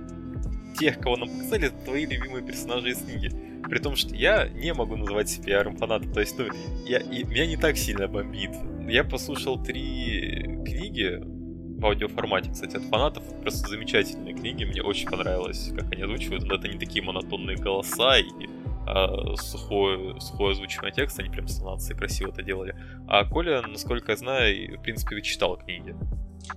тех, 0.79 0.99
кого 0.99 1.17
нам 1.17 1.29
показали, 1.29 1.71
твои 1.85 2.07
любимые 2.07 2.43
персонажи 2.43 2.89
из 2.89 3.03
книги. 3.03 3.46
При 3.63 3.79
том, 3.79 3.95
что 3.95 4.15
я 4.15 4.47
не 4.47 4.73
могу 4.73 4.95
называть 4.95 5.29
себя 5.29 5.57
ярым 5.57 5.77
фанатом. 5.77 6.11
То 6.13 6.19
есть, 6.19 6.37
ну, 6.37 6.47
я, 6.85 6.99
и, 6.99 7.23
меня 7.23 7.45
не 7.45 7.57
так 7.57 7.77
сильно 7.77 8.07
бомбит. 8.07 8.51
Я 8.87 9.03
послушал 9.03 9.61
три 9.61 10.43
книги 10.65 11.19
в 11.21 11.85
аудиоформате, 11.85 12.51
кстати, 12.51 12.77
от 12.77 12.83
фанатов. 12.83 13.23
Просто 13.41 13.67
замечательные 13.67 14.33
книги. 14.33 14.63
Мне 14.63 14.81
очень 14.81 15.09
понравилось, 15.09 15.71
как 15.75 15.91
они 15.91 16.03
озвучивают. 16.03 16.43
Но 16.45 16.55
это 16.55 16.67
не 16.67 16.79
такие 16.79 17.03
монотонные 17.03 17.57
голоса 17.57 18.17
и 18.17 18.47
а, 18.87 19.35
сухое, 19.35 20.19
сухое 20.21 20.53
озвучивание 20.53 20.93
текста. 20.93 21.21
Они 21.21 21.29
прям 21.29 21.47
с 21.47 21.57
интонацией 21.57 21.97
красиво 21.97 22.29
это 22.29 22.41
делали. 22.41 22.75
А 23.07 23.25
Коля, 23.25 23.61
насколько 23.61 24.13
я 24.13 24.17
знаю, 24.17 24.79
в 24.79 24.81
принципе, 24.81 25.21
читал 25.21 25.57
книги. 25.57 25.93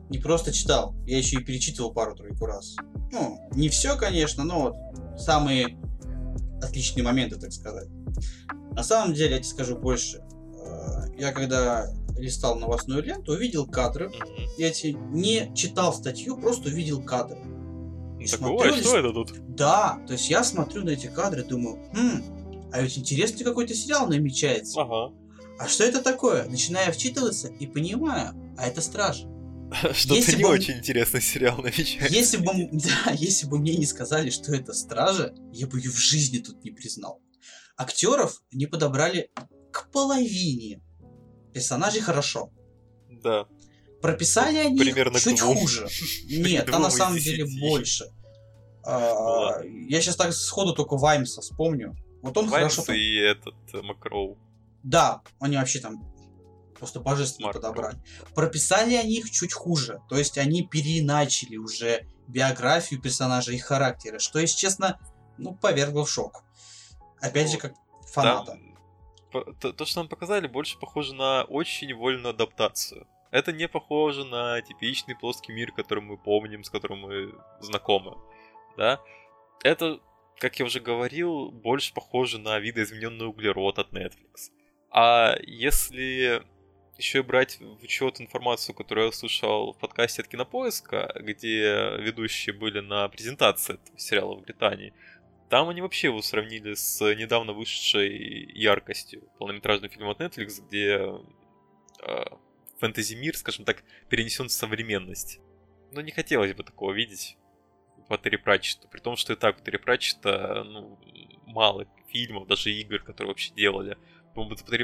Не 0.09 0.19
просто 0.19 0.53
читал, 0.53 0.95
я 1.07 1.19
еще 1.19 1.39
и 1.39 1.45
перечитывал 1.45 1.93
пару-тройку 1.93 2.47
раз. 2.47 2.77
Ну, 3.11 3.41
не 3.53 3.69
все, 3.69 3.97
конечно, 3.97 4.45
но 4.45 4.61
вот 4.63 4.77
самые 5.19 5.77
отличные 6.63 7.05
моменты, 7.05 7.37
так 7.37 7.53
сказать. 7.53 7.89
На 8.73 8.83
самом 8.83 9.15
деле, 9.15 9.33
я 9.33 9.39
тебе 9.39 9.49
скажу 9.49 9.77
больше. 9.77 10.19
Э, 10.65 11.11
Я 11.19 11.33
когда 11.33 11.87
листал 12.19 12.57
новостную 12.59 13.03
ленту, 13.03 13.33
увидел 13.33 13.67
кадры. 13.67 14.13
Я 14.59 14.69
эти 14.69 14.89
не 15.11 15.51
читал 15.55 15.93
статью, 15.95 16.37
просто 16.37 16.69
увидел 16.69 17.03
кадры. 17.03 17.39
И 18.21 18.27
Так 18.27 18.39
смотрю, 18.39 18.59
бывает, 18.59 18.85
что 18.85 18.99
это 18.99 19.13
тут? 19.13 19.33
Да, 19.57 19.99
то 20.07 20.13
есть 20.13 20.29
я 20.29 20.45
смотрю 20.45 20.85
на 20.85 20.91
эти 20.91 21.07
кадры, 21.07 21.43
думаю, 21.43 21.79
хм, 21.95 22.69
а 22.73 22.83
ведь 22.83 22.99
интересный 22.99 23.45
какой-то 23.45 23.75
сериал 23.75 24.07
намечается. 24.07 24.81
Ага. 24.83 25.15
А 25.59 25.69
что 25.69 25.85
это 25.85 26.03
такое? 26.03 26.45
Начинаю 26.47 26.93
вчитываться 26.93 27.49
и 27.49 27.67
понимаю, 27.67 28.35
а 28.59 28.67
это 28.67 28.81
страж. 28.81 29.25
Что-то 29.93 30.37
не 30.37 30.43
бы 30.43 30.49
очень 30.49 30.79
интересный 30.79 31.21
сериал 31.21 31.59
намечается. 31.59 32.15
Если 32.15 32.37
бы, 32.39 32.53
да, 32.73 33.13
если 33.13 33.47
бы 33.47 33.59
мне 33.59 33.77
не 33.77 33.87
сказали, 33.87 34.31
что 34.31 34.55
это 34.55 34.73
стража, 34.73 35.35
я 35.53 35.67
бы 35.67 35.79
ее 35.79 35.91
в 35.91 35.99
жизни 35.99 36.39
тут 36.39 36.65
не 36.65 36.71
признал. 36.71 37.21
Актеров 37.77 38.43
не 38.53 38.67
подобрали 38.67 39.31
к 39.73 39.91
половине. 39.91 40.83
Персонажей 41.55 42.01
хорошо. 42.01 42.51
Да. 43.23 43.47
Прописали 44.03 44.57
они 44.59 44.79
Примерно 44.79 45.21
чуть 45.21 45.41
хуже. 45.41 45.89
Нет, 46.29 46.67
там 46.67 46.83
на 46.83 46.91
самом 46.91 47.19
деле 47.19 47.47
больше. 47.61 48.07
А, 48.83 48.99
ладно. 48.99 49.69
я 49.89 50.01
сейчас 50.01 50.17
так 50.17 50.33
сходу 50.33 50.75
только 50.75 50.97
Ваймса 50.97 51.43
вспомню. 51.43 51.95
Вот 52.23 52.37
он 52.37 52.49
Ваймс 52.49 52.75
хорошо... 52.75 52.93
и 52.93 53.17
этот 53.17 53.55
э, 53.73 53.83
Макроу. 53.83 54.39
Да, 54.83 55.23
они 55.39 55.57
вообще 55.57 55.81
там 55.81 56.10
просто 56.81 56.99
божественно 56.99 57.47
Марк 57.47 57.61
подобрали. 57.61 57.99
Прописали 58.35 58.95
они 58.95 59.19
их 59.19 59.31
чуть 59.31 59.53
хуже. 59.53 60.01
То 60.09 60.19
есть 60.19 60.37
они 60.39 60.67
переиначили 60.67 61.57
уже 61.57 62.07
биографию 62.27 63.01
персонажа 63.01 63.53
и 63.53 63.59
характера, 63.59 64.19
что, 64.19 64.41
если 64.41 64.59
честно, 64.59 64.99
ну, 65.39 65.55
повергло 65.55 66.05
в 66.05 66.11
шок. 66.11 66.43
Опять 67.21 67.49
же, 67.49 67.55
Вот. 67.55 67.63
как 67.63 67.75
фаната. 68.09 68.53
Там 68.53 68.71
то, 69.31 69.73
то, 69.73 69.85
что 69.85 70.01
нам 70.01 70.09
показали, 70.09 70.47
больше 70.49 70.79
похоже 70.79 71.15
на 71.15 71.45
очень 71.45 71.95
вольную 71.95 72.31
адаптацию. 72.31 73.07
Это 73.31 73.53
не 73.53 73.69
похоже 73.69 74.25
на 74.25 74.61
типичный 74.61 75.15
плоский 75.15 75.53
мир, 75.53 75.71
который 75.73 76.03
мы 76.03 76.17
помним, 76.17 76.65
с 76.65 76.71
которым 76.71 77.01
мы 77.01 77.35
знакомы. 77.61 78.17
Да? 78.77 79.01
Это, 79.63 80.01
как 80.39 80.59
я 80.59 80.65
уже 80.65 80.81
говорил, 80.81 81.51
больше 81.53 81.95
похоже 81.95 82.39
на 82.39 82.59
видоизмененный 82.59 83.27
углерод 83.27 83.79
от 83.79 83.93
Netflix. 83.93 84.51
А 84.91 85.37
если 85.43 86.43
еще 87.01 87.19
и 87.19 87.23
брать 87.23 87.59
в 87.61 87.83
учет 87.83 88.21
информацию, 88.21 88.75
которую 88.75 89.07
я 89.07 89.09
услышал 89.09 89.73
в 89.73 89.79
подкасте 89.79 90.23
от 90.23 90.29
Кинопоиска, 90.29 91.13
где 91.21 91.97
ведущие 91.99 92.55
были 92.55 92.81
на 92.81 93.09
презентации 93.09 93.75
этого 93.75 93.99
сериала 93.99 94.35
в 94.37 94.43
Британии, 94.43 94.93
там 95.49 95.69
они 95.69 95.81
вообще 95.81 96.09
его 96.09 96.23
сравнили 96.23 96.75
с 96.75 97.01
недавно 97.15 97.53
вышедшей 97.53 98.53
яркостью 98.53 99.23
полнометражным 99.39 99.91
фильмом 99.91 100.11
от 100.11 100.21
Netflix, 100.21 100.65
где 100.65 101.11
э, 102.03 102.25
фэнтези-мир, 102.79 103.37
скажем 103.37 103.65
так, 103.65 103.83
перенесен 104.09 104.49
в 104.49 104.53
современность. 104.53 105.41
Но 105.93 106.03
не 106.03 106.13
хотелось 106.13 106.55
бы 106.55 106.63
такого 106.63 106.93
видеть 106.93 107.37
по 108.09 108.19
Терри 108.19 108.37
Пратчету, 108.37 108.89
при 108.89 109.01
том, 109.01 109.17
что 109.17 109.33
и 109.33 109.37
так 109.37 109.59
у 109.59 109.65
Терри 109.65 109.79
Пратчета 109.79 110.63
ну, 110.65 110.99
мало 111.47 111.87
фильмов, 112.09 112.47
даже 112.47 112.71
игр, 112.73 113.01
которые 113.01 113.29
вообще 113.29 113.53
делали. 113.55 113.97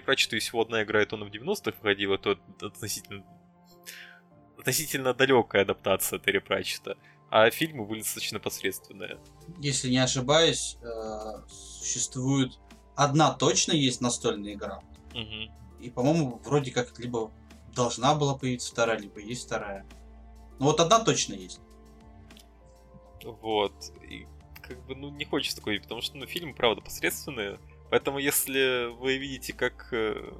Пратчету 0.00 0.36
и 0.36 0.40
всего 0.40 0.62
одна 0.62 0.82
игра, 0.82 1.02
и 1.02 1.06
то 1.06 1.16
она 1.16 1.26
в 1.26 1.30
90-х 1.30 1.72
выходила, 1.80 2.18
то 2.18 2.38
относительно 2.60 3.24
относительно 4.58 5.14
далекая 5.14 5.62
адаптация 5.62 6.18
Терри 6.18 6.38
Пратчета. 6.38 6.96
А 7.30 7.50
фильмы 7.50 7.84
были 7.84 8.00
достаточно 8.00 8.40
посредственные. 8.40 9.18
Если 9.58 9.90
не 9.90 9.98
ошибаюсь, 9.98 10.76
э, 10.82 11.48
существует 11.48 12.58
одна 12.96 13.32
точно 13.34 13.72
есть 13.72 14.00
настольная 14.00 14.54
игра. 14.54 14.80
Мгм. 15.12 15.50
И, 15.80 15.90
по-моему, 15.90 16.40
вроде 16.44 16.70
как 16.70 16.98
либо 16.98 17.30
должна 17.74 18.14
была 18.14 18.36
появиться 18.36 18.72
вторая, 18.72 18.98
либо 18.98 19.20
есть 19.20 19.46
вторая. 19.46 19.86
Ну 20.58 20.66
вот 20.66 20.80
одна 20.80 21.00
точно 21.00 21.34
есть. 21.34 21.60
Вот. 23.22 23.74
И 24.02 24.26
как 24.62 24.84
бы, 24.86 24.94
ну, 24.94 25.10
не 25.10 25.24
хочется 25.24 25.62
видеть, 25.64 25.82
потому 25.82 26.00
что, 26.00 26.16
ну, 26.16 26.26
фильмы, 26.26 26.54
правда, 26.54 26.80
посредственные. 26.80 27.58
Поэтому, 27.90 28.18
если 28.18 28.92
вы 28.98 29.16
видите, 29.18 29.52
как 29.52 29.88
э, 29.92 30.32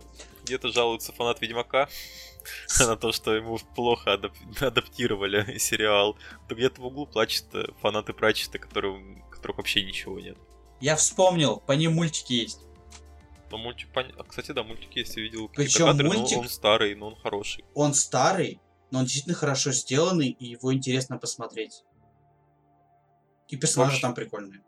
где-то 0.44 0.68
жалуется 0.68 1.12
фанат 1.12 1.40
Ведьмака 1.40 1.88
на 2.78 2.96
то, 2.96 3.12
что 3.12 3.34
ему 3.34 3.58
плохо 3.74 4.14
адап- 4.14 4.64
адаптировали 4.64 5.58
сериал, 5.58 6.16
то 6.48 6.54
где-то 6.54 6.80
в 6.80 6.86
углу 6.86 7.06
плачут 7.06 7.46
э, 7.54 7.66
фанаты 7.80 8.12
Пратчета, 8.12 8.58
которым, 8.58 9.22
которых 9.30 9.58
вообще 9.58 9.84
ничего 9.84 10.18
нет. 10.20 10.36
Я 10.80 10.96
вспомнил, 10.96 11.58
по 11.60 11.72
ним 11.72 11.94
мультики 11.94 12.32
есть. 12.34 12.60
Но 13.50 13.58
мультик, 13.58 13.88
пон- 13.94 14.12
а, 14.18 14.24
кстати, 14.24 14.50
да, 14.50 14.62
мультики, 14.64 14.98
если 14.98 15.20
видел 15.20 15.48
какие-то 15.48 15.72
Причем 15.72 15.86
кадры, 15.86 16.08
но 16.08 16.14
мультик- 16.14 16.38
он 16.38 16.48
старый, 16.48 16.94
но 16.96 17.06
он 17.08 17.16
хороший. 17.16 17.64
Он 17.74 17.94
старый, 17.94 18.60
но 18.90 18.98
он 18.98 19.04
действительно 19.04 19.36
хорошо 19.36 19.70
сделанный, 19.70 20.28
и 20.30 20.46
его 20.46 20.74
интересно 20.74 21.16
посмотреть. 21.16 21.84
И 23.48 23.56
персонажи 23.56 23.92
Вообще- 23.92 24.02
там 24.02 24.14
прикольные. 24.14 24.60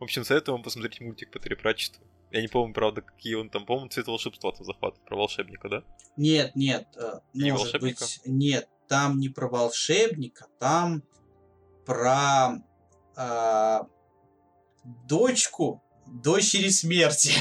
В 0.00 0.02
общем, 0.04 0.24
советую 0.24 0.56
вам 0.56 0.64
посмотреть 0.64 1.00
мультик 1.00 1.30
по 1.30 1.38
Терри 1.38 1.54
Пратчету. 1.54 2.00
Я 2.36 2.42
не 2.42 2.48
помню, 2.48 2.74
правда, 2.74 3.00
какие 3.00 3.34
он 3.34 3.48
там, 3.48 3.64
по-моему, 3.64 3.88
цвет 3.88 4.08
волшебства 4.08 4.52
там 4.52 4.66
захватывает, 4.66 5.08
про 5.08 5.16
волшебника, 5.16 5.70
да? 5.70 5.82
Нет, 6.18 6.54
нет, 6.54 6.86
э, 6.96 7.20
Не 7.32 7.50
может 7.50 7.72
волшебника? 7.72 8.04
быть, 8.04 8.20
нет, 8.26 8.68
там 8.88 9.18
не 9.18 9.30
про 9.30 9.48
волшебника, 9.48 10.46
там 10.58 11.02
про 11.86 12.58
а, 13.16 13.88
дочку 14.84 15.82
дочери 16.06 16.68
смерти. 16.68 17.32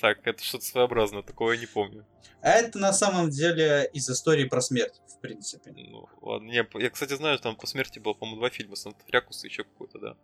Так, 0.00 0.26
это 0.26 0.44
что-то 0.44 0.64
своеобразное, 0.64 1.22
такого 1.22 1.52
я 1.52 1.58
не 1.58 1.66
помню. 1.66 2.06
А 2.42 2.50
это 2.50 2.78
на 2.78 2.92
самом 2.92 3.30
деле 3.30 3.88
из 3.94 4.08
истории 4.10 4.44
про 4.44 4.60
смерть, 4.60 5.00
в 5.08 5.18
принципе. 5.18 5.72
Ну, 5.72 6.08
ладно, 6.20 6.46
не, 6.46 6.66
я, 6.74 6.90
кстати, 6.90 7.14
знаю, 7.14 7.38
там 7.38 7.56
по 7.56 7.66
смерти 7.66 8.00
было, 8.00 8.12
по-моему, 8.12 8.38
два 8.38 8.50
фильма, 8.50 8.76
Санта-Фрякус 8.76 9.44
и 9.44 9.48
еще 9.48 9.64
какой-то, 9.64 9.98
да. 9.98 10.16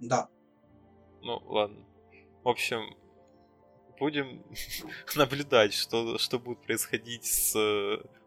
Да. 0.00 0.28
Ну, 1.22 1.40
ладно. 1.46 1.87
В 2.44 2.48
общем, 2.48 2.96
будем 3.98 4.42
наблюдать, 5.16 5.74
что, 5.74 6.18
что 6.18 6.38
будет 6.38 6.60
происходить 6.62 7.24
с, 7.24 7.52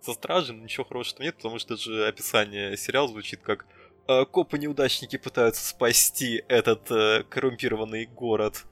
со 0.02 0.14
Стражей, 0.14 0.56
но 0.56 0.64
ничего 0.64 0.86
хорошего 0.86 1.24
нет, 1.24 1.36
потому 1.38 1.60
что 1.60 1.78
же 1.78 2.08
описание 2.08 2.76
сериала 2.78 3.08
звучит 3.08 3.42
как 3.42 3.66
э, 4.08 4.26
копы-неудачники 4.26 5.18
пытаются 5.18 5.66
спасти 5.66 6.44
этот 6.48 6.92
э, 6.92 7.24
коррумпированный 7.30 8.06
город. 8.06 8.66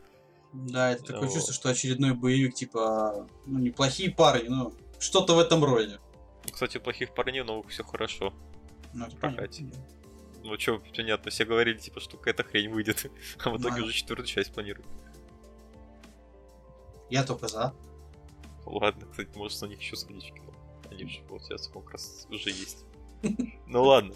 Да, 0.52 0.92
это 0.92 1.04
такое 1.04 1.28
Вот. 1.28 1.34
чувство, 1.34 1.54
что 1.54 1.70
очередной 1.70 2.14
боевик, 2.14 2.56
типа, 2.56 3.28
ну, 3.46 3.60
неплохие 3.60 4.12
парни, 4.12 4.48
ну, 4.48 4.74
что-то 5.00 5.36
в 5.36 5.40
этом 5.40 5.64
роде. 5.64 6.00
Кстати, 6.52 6.78
у 6.78 6.82
плохих 6.82 7.14
парней, 7.14 7.44
но 7.44 7.62
все 7.64 7.84
хорошо. 7.84 8.34
Ну, 8.94 9.06
это 9.06 9.16
понятно. 9.18 9.70
Ну, 10.44 10.58
что, 10.58 10.82
понятно, 10.96 11.30
все 11.30 11.46
говорили, 11.46 11.78
типа, 11.78 12.00
что 12.00 12.18
какая-то 12.18 12.44
хрень 12.44 12.70
выйдет, 12.70 13.12
а 13.44 13.50
в 13.52 13.62
итоге 13.62 13.78
Да. 13.78 13.84
уже 13.84 13.94
четвертую 13.94 14.26
часть 14.26 14.52
планируют. 14.54 14.88
Я 17.10 17.24
только 17.24 17.48
за. 17.48 17.74
Ладно, 18.66 19.08
кстати, 19.10 19.30
можешь 19.36 19.60
на 19.62 19.66
них 19.66 19.80
еще 19.82 19.96
кино. 19.96 20.54
Они 20.92 21.06
же 21.08 21.22
сейчас 21.42 21.68
как 21.68 21.92
раз 21.92 22.28
уже 22.30 22.50
есть. 22.50 22.86
Ну 23.68 23.84
ладно. 23.84 24.14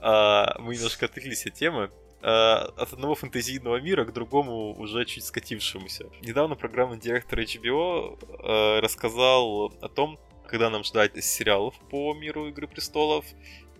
А, 0.00 0.58
Мы 0.58 0.74
немножко 0.76 1.06
отвлеклись 1.06 1.46
от 1.46 1.54
темы. 1.54 1.90
А, 2.22 2.72
От 2.76 2.92
одного 2.92 3.14
фэнтезийного 3.14 3.80
мира 3.80 4.04
к 4.04 4.12
другому 4.12 4.74
уже 4.78 5.04
чуть 5.04 5.24
скатившемуся. 5.24 6.06
Недавно 6.22 6.54
программный 6.54 6.98
директор 6.98 7.38
HBO 7.40 8.18
э, 8.18 8.80
рассказал 8.80 9.72
о 9.80 9.88
том, 9.88 10.18
когда 10.46 10.70
нам 10.70 10.84
ждать 10.84 11.22
сериалов 11.24 11.74
по 11.90 12.14
миру 12.14 12.48
Игры 12.48 12.68
Престолов 12.68 13.24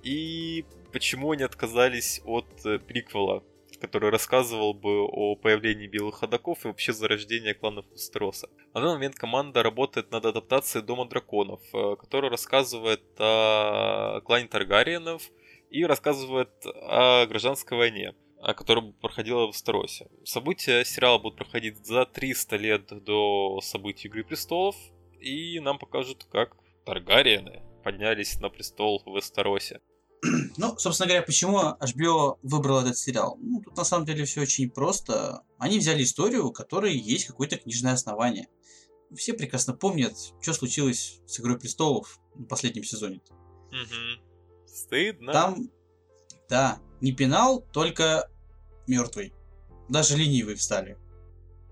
и 0.02 0.64
почему 0.92 1.32
они 1.32 1.42
отказались 1.42 2.20
от 2.24 2.46
э, 2.64 2.78
приквела, 2.78 3.42
который 3.80 4.10
рассказывал 4.10 4.74
бы 4.74 5.04
о 5.04 5.36
появлении 5.36 5.86
белых 5.86 6.16
ходоков 6.16 6.64
и 6.64 6.68
вообще 6.68 6.92
зарождении 6.92 7.52
кланов 7.52 7.86
Вестероса. 7.90 8.48
На 8.74 8.80
данный 8.80 8.94
момент 8.94 9.16
команда 9.16 9.62
работает 9.62 10.10
над 10.10 10.24
адаптацией 10.26 10.84
Дома 10.84 11.06
драконов, 11.06 11.60
э, 11.72 11.96
который 11.96 12.30
рассказывает 12.30 13.02
о 13.18 14.20
клане 14.22 14.48
Таргариенов 14.48 15.22
и 15.70 15.84
рассказывает 15.84 16.50
о 16.64 17.26
гражданской 17.26 17.76
войне, 17.76 18.14
о 18.40 18.54
которой 18.54 18.92
проходила 18.92 19.46
в 19.46 19.48
Вестеросе. 19.48 20.08
События 20.24 20.84
сериала 20.84 21.18
будут 21.18 21.38
проходить 21.38 21.84
за 21.86 22.06
300 22.06 22.56
лет 22.56 23.04
до 23.04 23.60
событий 23.62 24.08
Игры 24.08 24.24
Престолов, 24.24 24.76
и 25.20 25.58
нам 25.60 25.78
покажут, 25.78 26.24
как 26.30 26.56
Таргариены 26.84 27.62
поднялись 27.82 28.38
на 28.40 28.48
престол 28.48 29.02
в 29.04 29.16
Вестеросе. 29.16 29.80
Ну, 30.56 30.76
собственно 30.78 31.08
говоря, 31.08 31.22
почему 31.22 31.58
HBO 31.58 32.38
выбрал 32.42 32.80
этот 32.80 32.96
сериал? 32.96 33.38
Ну, 33.40 33.60
тут 33.60 33.76
на 33.76 33.84
самом 33.84 34.06
деле 34.06 34.24
все 34.24 34.42
очень 34.42 34.70
просто. 34.70 35.42
Они 35.58 35.78
взяли 35.78 36.02
историю, 36.02 36.46
у 36.46 36.52
которой 36.52 36.96
есть 36.96 37.26
какое-то 37.26 37.56
книжное 37.56 37.92
основание. 37.92 38.48
Все 39.14 39.34
прекрасно 39.34 39.74
помнят, 39.74 40.14
что 40.40 40.52
случилось 40.52 41.20
с 41.26 41.40
Игрой 41.40 41.58
Престолов 41.58 42.18
на 42.34 42.46
последнем 42.46 42.84
сезоне. 42.84 43.20
Стыдно. 44.66 45.32
Там, 45.32 45.70
да, 46.48 46.80
не 47.00 47.12
пенал, 47.12 47.60
только 47.72 48.28
мертвый. 48.86 49.32
Даже 49.88 50.16
ленивый 50.16 50.54
встали. 50.54 50.98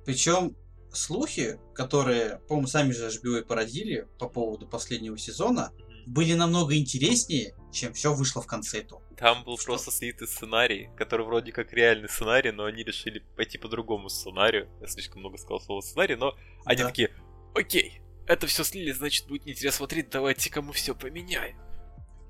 Причем 0.04 0.56
слухи, 0.92 1.58
которые, 1.74 2.40
по-моему, 2.48 2.68
сами 2.68 2.92
же 2.92 3.08
HBO 3.08 3.40
и 3.40 3.44
породили 3.44 4.06
по 4.18 4.28
поводу 4.28 4.66
последнего 4.66 5.18
сезона. 5.18 5.72
Были 6.06 6.34
намного 6.34 6.76
интереснее, 6.76 7.54
чем 7.72 7.92
все 7.92 8.14
вышло 8.14 8.40
в 8.42 8.46
конце 8.46 8.80
этого. 8.80 9.02
Там 9.16 9.44
был 9.44 9.56
Что? 9.56 9.66
просто 9.66 9.90
слитый 9.90 10.26
сценарий, 10.28 10.90
который 10.96 11.24
вроде 11.24 11.52
как 11.52 11.72
реальный 11.72 12.08
сценарий, 12.08 12.50
но 12.50 12.64
они 12.64 12.82
решили 12.82 13.20
пойти 13.36 13.58
по 13.58 13.68
другому 13.68 14.08
сценарию. 14.08 14.68
Я 14.80 14.86
слишком 14.88 15.20
много 15.20 15.38
сказал 15.38 15.60
слова 15.60 15.80
сценарий, 15.80 16.16
но 16.16 16.34
они 16.64 16.82
Да. 16.82 16.88
такие, 16.88 17.10
окей, 17.54 18.00
это 18.26 18.46
все 18.46 18.64
слили, 18.64 18.92
значит 18.92 19.26
будет 19.26 19.46
неинтересно 19.46 19.78
смотреть, 19.78 20.10
давайте-ка 20.10 20.62
мы 20.62 20.72
все 20.72 20.94
поменяем. 20.94 21.56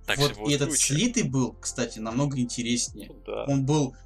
Так 0.07 0.19
вот 0.19 0.33
и 0.49 0.53
этот 0.53 0.69
круче. 0.69 0.83
слитый 0.95 1.23
был, 1.23 1.55
кстати, 1.55 1.99
намного 1.99 2.39
интереснее. 2.39 3.09
Ну 3.09 3.23
да. 3.27 3.45
Он 3.45 3.65
был 3.65 3.97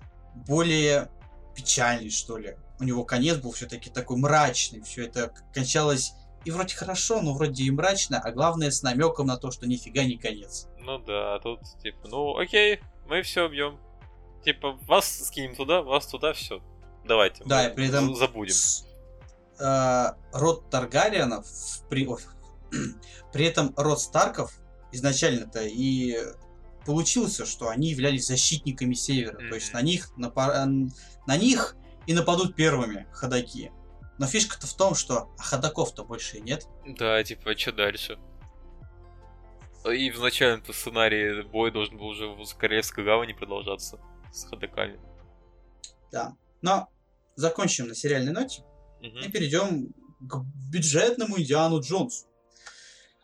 более 0.47 1.11
печальный, 1.57 2.11
что 2.11 2.39
ли. 2.39 2.57
У 2.79 2.85
него 2.85 3.05
конец 3.05 3.39
был 3.39 3.51
все-таки 3.51 3.91
такой 3.91 4.17
мрачный. 4.17 4.81
Все 4.83 5.07
это 5.07 5.35
кончалось 5.53 6.13
и 6.49 6.51
вроде 6.51 6.75
хорошо, 6.75 7.21
но 7.21 7.35
вроде 7.35 7.65
и 7.65 7.71
мрачно, 7.71 8.19
а 8.19 8.33
главное 8.33 8.71
с 8.71 8.83
намеком 8.83 9.27
на 9.27 9.37
то, 9.37 9.51
что 9.51 9.67
нифига 9.67 10.03
не 10.05 10.17
конец. 10.17 10.67
Ну 10.79 10.99
да, 10.99 11.39
тут 11.41 11.61
типа, 11.83 12.09
ну 12.09 12.39
окей, 12.39 12.81
мы 13.07 13.21
все 13.21 13.45
убьем. 13.45 13.79
Типа, 14.43 14.73
вас 14.87 15.27
скинем 15.27 15.55
туда, 15.55 15.83
вас 15.83 16.07
туда, 16.07 16.33
все. 16.33 16.63
Давайте. 17.05 17.45
Да, 17.45 17.69
и 17.69 17.75
при 17.75 17.89
этом 17.89 18.15
забудем. 18.15 18.55
с- 18.55 18.87
э, 19.61 20.05
род 20.33 20.71
Таргариенов, 20.71 21.47
при, 21.91 22.09
при 23.33 23.45
этом 23.45 23.75
род 23.77 24.01
Старков 24.01 24.53
изначально-то 24.93 25.65
и 25.65 26.17
получился, 26.87 27.45
что 27.45 27.69
они 27.69 27.89
являлись 27.91 28.27
защитниками 28.27 28.95
Севера. 28.95 29.37
То 29.37 29.55
есть 29.55 29.75
на 29.75 29.83
них, 29.83 30.09
э, 30.19 30.65
на 31.27 31.37
них 31.37 31.77
и 32.07 32.15
нападут 32.15 32.55
первыми 32.55 33.07
ходаки. 33.13 33.71
Но 34.19 34.27
фишка-то 34.27 34.67
в 34.67 34.75
том, 34.75 34.95
что 34.95 35.31
а 35.39 35.43
ходаков-то 35.43 36.05
больше 36.05 36.39
и 36.39 36.41
нет. 36.41 36.67
Да, 36.87 37.23
типа, 37.23 37.57
что 37.57 37.73
дальше? 37.73 38.19
И 39.91 40.11
в 40.11 40.21
начальном 40.21 40.65
сценарии 40.73 41.43
бой 41.43 41.71
должен 41.71 41.97
был 41.97 42.07
уже 42.07 42.27
в 42.27 42.57
Королевской 42.57 43.05
гавани 43.05 43.33
продолжаться 43.33 44.01
с 44.33 44.45
ходоками. 44.45 45.01
Да. 46.11 46.37
Но 46.63 46.89
закончим 47.37 47.89
на 47.89 47.95
сериальной 47.95 48.33
ноте 48.33 48.65
Мгм. 49.01 49.19
и 49.21 49.29
перейдем 49.31 49.95
к 50.21 50.45
бюджетному 50.71 51.39
Индиану 51.39 51.81
Джонсу. 51.81 52.27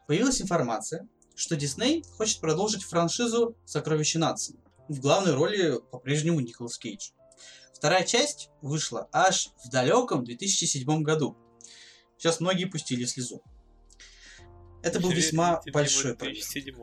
Появилась 0.06 0.40
информация, 0.40 1.08
что 1.34 1.56
Дисней 1.56 2.04
хочет 2.16 2.40
продолжить 2.40 2.84
франшизу 2.84 3.56
«Сокровища 3.64 4.20
нации». 4.20 4.56
В 4.88 5.00
главной 5.00 5.32
роли 5.34 5.80
по-прежнему 5.90 6.40
Николас 6.40 6.78
Кейдж. 6.78 7.10
Вторая 7.74 8.04
часть 8.04 8.50
вышла 8.62 9.08
аж 9.12 9.50
в 9.64 9.68
далеком 9.70 10.24
2007 10.24 11.02
году. 11.02 11.36
Сейчас 12.16 12.40
многие 12.40 12.64
пустили 12.64 13.04
слезу. 13.04 13.42
Это 14.82 15.00
был 15.00 15.10
весьма 15.10 15.60
большой 15.72 16.14
проект. 16.14 16.52
2007. 16.52 16.74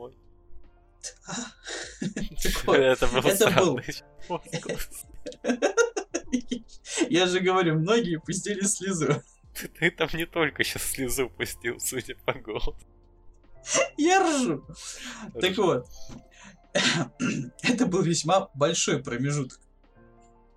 Так 2.42 2.64
вот, 2.66 2.76
Это 2.76 3.06
был. 3.50 3.80
Я 7.08 7.26
же 7.26 7.40
говорю, 7.40 7.78
многие 7.78 8.20
пустили 8.20 8.62
слезу. 8.62 9.22
Ты 9.78 9.90
там 9.90 10.08
не 10.14 10.26
только 10.26 10.64
сейчас 10.64 10.82
слезу 10.82 11.28
пустил, 11.30 11.78
судя 11.78 12.16
по 12.24 12.32
голосу. 12.32 12.76
Я 13.96 14.22
ржу. 14.22 14.64
Так 15.40 15.56
вот, 15.58 15.86
это 17.62 17.86
был 17.86 18.02
весьма 18.02 18.48
большой 18.54 19.02
промежуток. 19.02 19.60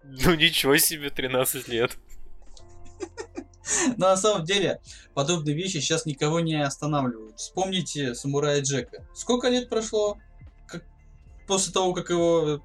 Ну 0.07 0.35
ничего 0.35 0.77
себе, 0.77 1.09
13 1.09 1.67
лет. 1.67 1.97
Но 3.97 4.09
на 4.09 4.17
самом 4.17 4.45
деле, 4.45 4.79
подобные 5.13 5.55
вещи 5.55 5.77
сейчас 5.77 6.05
никого 6.05 6.39
не 6.39 6.61
останавливают. 6.61 7.39
Вспомните 7.39 8.13
самурая 8.13 8.61
Джека. 8.61 9.07
Сколько 9.13 9.49
лет 9.49 9.69
прошло 9.69 10.17
как... 10.67 10.85
после 11.47 11.73
того, 11.73 11.93
как 11.93 12.09
его 12.09 12.63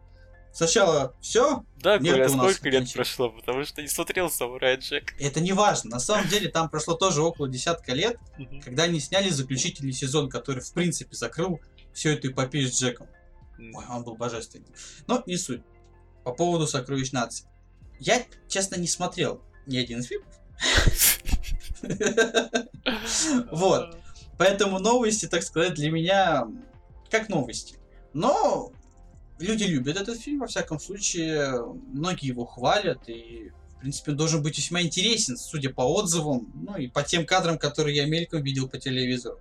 сначала 0.52 1.14
все? 1.20 1.64
Да, 1.78 1.98
Коля, 1.98 2.28
нас 2.28 2.32
сколько 2.32 2.68
лет 2.68 2.82
ничего. 2.82 2.96
прошло, 2.96 3.30
потому 3.30 3.64
что 3.64 3.80
не 3.80 3.88
смотрел 3.88 4.30
Самурай 4.30 4.76
Джек. 4.76 5.14
Это 5.18 5.40
не 5.40 5.52
важно. 5.52 5.90
На 5.90 6.00
самом 6.00 6.28
деле 6.28 6.48
там 6.48 6.68
прошло 6.68 6.94
тоже 6.94 7.22
около 7.22 7.48
десятка 7.48 7.94
лет, 7.94 8.18
когда 8.62 8.84
они 8.84 9.00
сняли 9.00 9.30
заключительный 9.30 9.92
сезон, 9.92 10.28
который 10.28 10.62
в 10.62 10.72
принципе 10.72 11.16
закрыл 11.16 11.60
всю 11.94 12.10
эту 12.10 12.30
эпопею 12.30 12.68
с 12.68 12.78
Джеком. 12.78 13.08
Ой, 13.58 13.84
он 13.90 14.04
был 14.04 14.16
божественный. 14.16 14.68
Но 15.06 15.22
не 15.26 15.36
суть. 15.36 15.62
По 16.24 16.32
поводу 16.32 16.66
сокровищ 16.66 17.12
нации. 17.12 17.46
Я, 17.98 18.24
честно, 18.48 18.76
не 18.76 18.86
смотрел 18.86 19.42
ни 19.66 19.76
один 19.76 20.00
из 20.00 20.06
фильмов. 20.06 20.34
Вот. 23.52 23.96
Поэтому 24.38 24.78
новости, 24.78 25.26
так 25.26 25.42
сказать, 25.42 25.74
для 25.74 25.90
меня 25.90 26.46
как 27.10 27.28
новости. 27.28 27.76
Но 28.12 28.72
люди 29.38 29.64
любят 29.64 29.96
этот 29.96 30.18
фильм, 30.18 30.40
во 30.40 30.46
всяком 30.46 30.78
случае. 30.80 31.62
Многие 31.92 32.28
его 32.28 32.44
хвалят. 32.46 33.08
И, 33.08 33.50
в 33.50 33.76
В 33.76 33.80
принципе, 33.80 34.12
он 34.12 34.16
должен 34.16 34.42
быть 34.42 34.56
весьма 34.58 34.82
интересен, 34.82 35.36
судя 35.36 35.70
по 35.70 35.82
отзывам, 35.82 36.50
ну 36.54 36.76
и 36.76 36.88
по 36.88 37.02
тем 37.02 37.26
кадрам, 37.26 37.58
которые 37.58 37.96
я 37.96 38.06
мельком 38.06 38.42
видел 38.42 38.68
по 38.68 38.78
телевизору. 38.78 39.38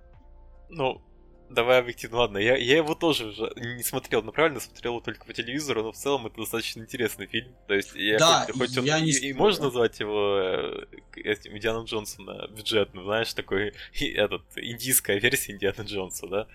Ну, 0.68 1.02
давай 1.50 1.80
объективно, 1.80 2.18
ладно, 2.18 2.38
я, 2.38 2.56
я 2.56 2.76
его 2.76 2.94
тоже 2.94 3.26
уже 3.26 3.52
не 3.56 3.82
смотрел, 3.82 4.22
но 4.22 4.32
правильно 4.32 4.60
смотрел 4.60 4.92
его 4.92 5.00
только 5.00 5.24
по 5.26 5.32
телевизору, 5.32 5.82
но 5.82 5.92
в 5.92 5.96
целом 5.96 6.26
это 6.26 6.36
достаточно 6.36 6.80
интересный 6.80 7.26
фильм. 7.26 7.52
То 7.66 7.74
есть, 7.74 7.94
я, 7.94 8.18
Да, 8.18 8.46
хоть, 8.46 8.56
хоть 8.56 8.78
он 8.78 8.84
я 8.84 9.00
не 9.00 9.10
и, 9.10 9.28
и 9.28 9.32
можно 9.32 9.64
назвать 9.64 10.00
его 10.00 10.38
э, 10.38 10.86
этим 11.16 11.56
Индианом 11.56 11.84
Джонсона 11.84 12.48
бюджетным, 12.48 13.04
знаешь, 13.04 13.34
такой 13.34 13.74
этот 14.00 14.42
индийская 14.56 15.18
версия 15.18 15.52
Индиана 15.52 15.82
Джонса, 15.82 16.26
да. 16.26 16.46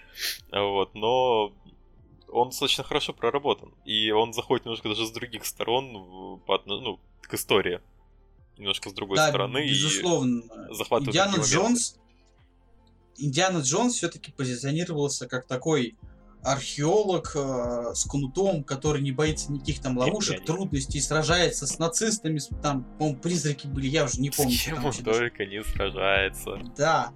Вот, 0.52 0.96
но 0.96 1.54
он 2.30 2.50
достаточно 2.50 2.84
хорошо 2.84 3.14
проработан. 3.14 3.74
И 3.86 4.12
он 4.12 4.34
заходит 4.34 4.66
немножко 4.66 4.90
даже 4.90 5.06
с 5.06 5.12
других 5.12 5.46
сторон 5.46 6.40
по, 6.46 6.62
ну, 6.66 7.00
к 7.22 7.34
истории. 7.34 7.82
Немножко 8.58 8.90
с 8.90 8.94
другой 8.94 9.18
да, 9.18 9.28
стороны. 9.28 9.68
безусловно. 9.68 10.42
И 10.70 10.74
захватывает 10.74 11.10
Индиана 11.10 11.34
такие 11.34 11.60
моменты. 11.60 11.82
Индиана 13.18 13.60
Джонс 13.60 13.96
все-таки 13.96 14.32
позиционировался 14.32 15.28
как 15.28 15.46
такой 15.48 15.96
археолог 16.44 17.32
э, 17.36 17.94
с 17.96 18.04
кнутом, 18.06 18.64
который 18.64 19.02
не 19.02 19.12
боится 19.12 19.52
никаких 19.52 19.82
там 19.82 19.98
ловушек, 19.98 20.34
Непряник. 20.42 20.46
трудностей, 20.46 21.02
сражается 21.02 21.66
с 21.66 21.80
нацистами, 21.80 22.38
с- 22.38 22.50
там, 22.62 22.84
по-моему, 23.00 23.20
призраки 23.20 23.66
были, 23.66 23.88
я 23.88 24.06
уже 24.06 24.22
не 24.22 24.30
помню. 24.30 24.52
С 24.56 24.64
кем 24.64 24.86
он 24.86 24.94
только 24.94 25.46
не 25.46 25.64
сражается. 25.64 26.52
Да. 26.78 27.12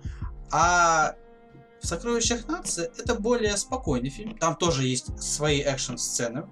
А 0.51 1.13
в 1.81 1.85
«Сокровищах 1.85 2.47
нации» 2.47 2.85
это 2.97 3.13
более 3.15 3.55
спокойный 3.55 4.09
фильм. 4.09 4.35
Там 4.35 4.55
тоже 4.55 4.87
есть 4.87 5.21
свои 5.21 5.59
экшн-сцены. 5.59 6.47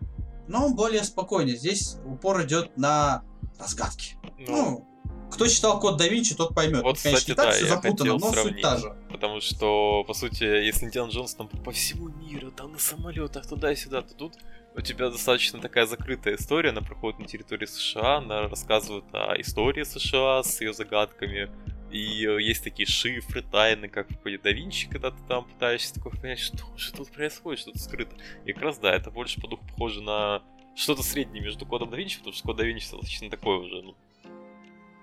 Но 0.48 0.68
он 0.68 0.76
более 0.76 1.04
спокойный. 1.04 1.58
Здесь 1.58 1.98
упор 2.06 2.44
идет 2.46 2.78
на 2.78 3.24
разгадки. 3.60 4.16
Ну, 4.38 4.46
Ну, 4.48 4.87
кто 5.32 5.48
читал 5.48 5.80
Код 5.80 5.98
да 5.98 6.08
Винчи, 6.08 6.36
тот 6.36 6.56
поймет. 6.56 6.84
Вот, 6.84 7.00
конечно, 7.00 7.20
кстати, 7.20 7.30
не 7.30 7.36
так 7.36 7.46
да, 7.46 7.52
все 7.52 7.66
запутано, 7.68 8.18
но 8.18 8.34
суть 8.34 8.62
та 8.62 8.78
же. 8.78 8.96
Потому 9.10 9.42
что, 9.42 10.04
по 10.06 10.14
сути, 10.14 10.44
если 10.44 10.86
Индиана 10.86 11.10
Джонс 11.10 11.36
там 11.36 11.48
по 11.48 11.72
всему 11.72 12.10
миру, 12.10 12.52
там 12.52 12.72
на 12.72 12.80
самолетах 12.80 13.48
туда-сюда, 13.48 14.02
то 14.02 14.14
тут 14.14 14.34
у 14.76 14.82
тебя 14.82 15.10
достаточно 15.10 15.60
такая 15.60 15.86
закрытая 15.86 16.36
история, 16.36 16.70
она 16.70 16.82
проходит 16.82 17.20
на 17.20 17.26
территории 17.26 17.66
США, 17.66 18.18
она 18.18 18.48
рассказывает 18.48 19.06
о 19.12 19.40
истории 19.42 19.84
США 19.84 20.44
с 20.44 20.62
ее 20.62 20.74
загадками, 20.74 21.50
и 21.92 22.26
э, 22.26 22.42
есть 22.42 22.64
такие 22.64 22.86
шифры, 22.86 23.42
тайны, 23.42 23.88
как 23.88 24.10
в 24.12 24.20
Коде 24.20 24.38
да 24.38 24.52
Винчи, 24.52 24.90
когда 24.90 25.12
ты 25.12 25.18
там 25.28 25.46
пытаешься 25.46 25.96
такой 25.96 26.12
понять, 26.12 26.40
что 26.40 26.58
же 26.76 26.94
тут 26.94 27.12
происходит, 27.12 27.62
что-то 27.62 27.80
скрыто. 27.80 28.16
И 28.46 28.54
как 28.54 28.64
раз, 28.64 28.78
да, 28.78 28.94
это 28.94 29.10
больше 29.10 29.42
по 29.42 29.48
духу 29.48 29.66
похоже 29.66 30.02
на 30.02 30.44
что-то 30.76 31.02
среднее 31.02 31.44
между 31.44 31.66
Кодом 31.66 31.90
да 31.90 31.98
Винчи, 31.98 32.18
потому 32.20 32.34
что 32.34 32.44
Код 32.44 32.58
да 32.58 32.64
Винчи 32.64 32.90
достаточно 32.92 33.30
такое 33.30 33.58
уже, 33.58 33.82
ну, 33.82 33.96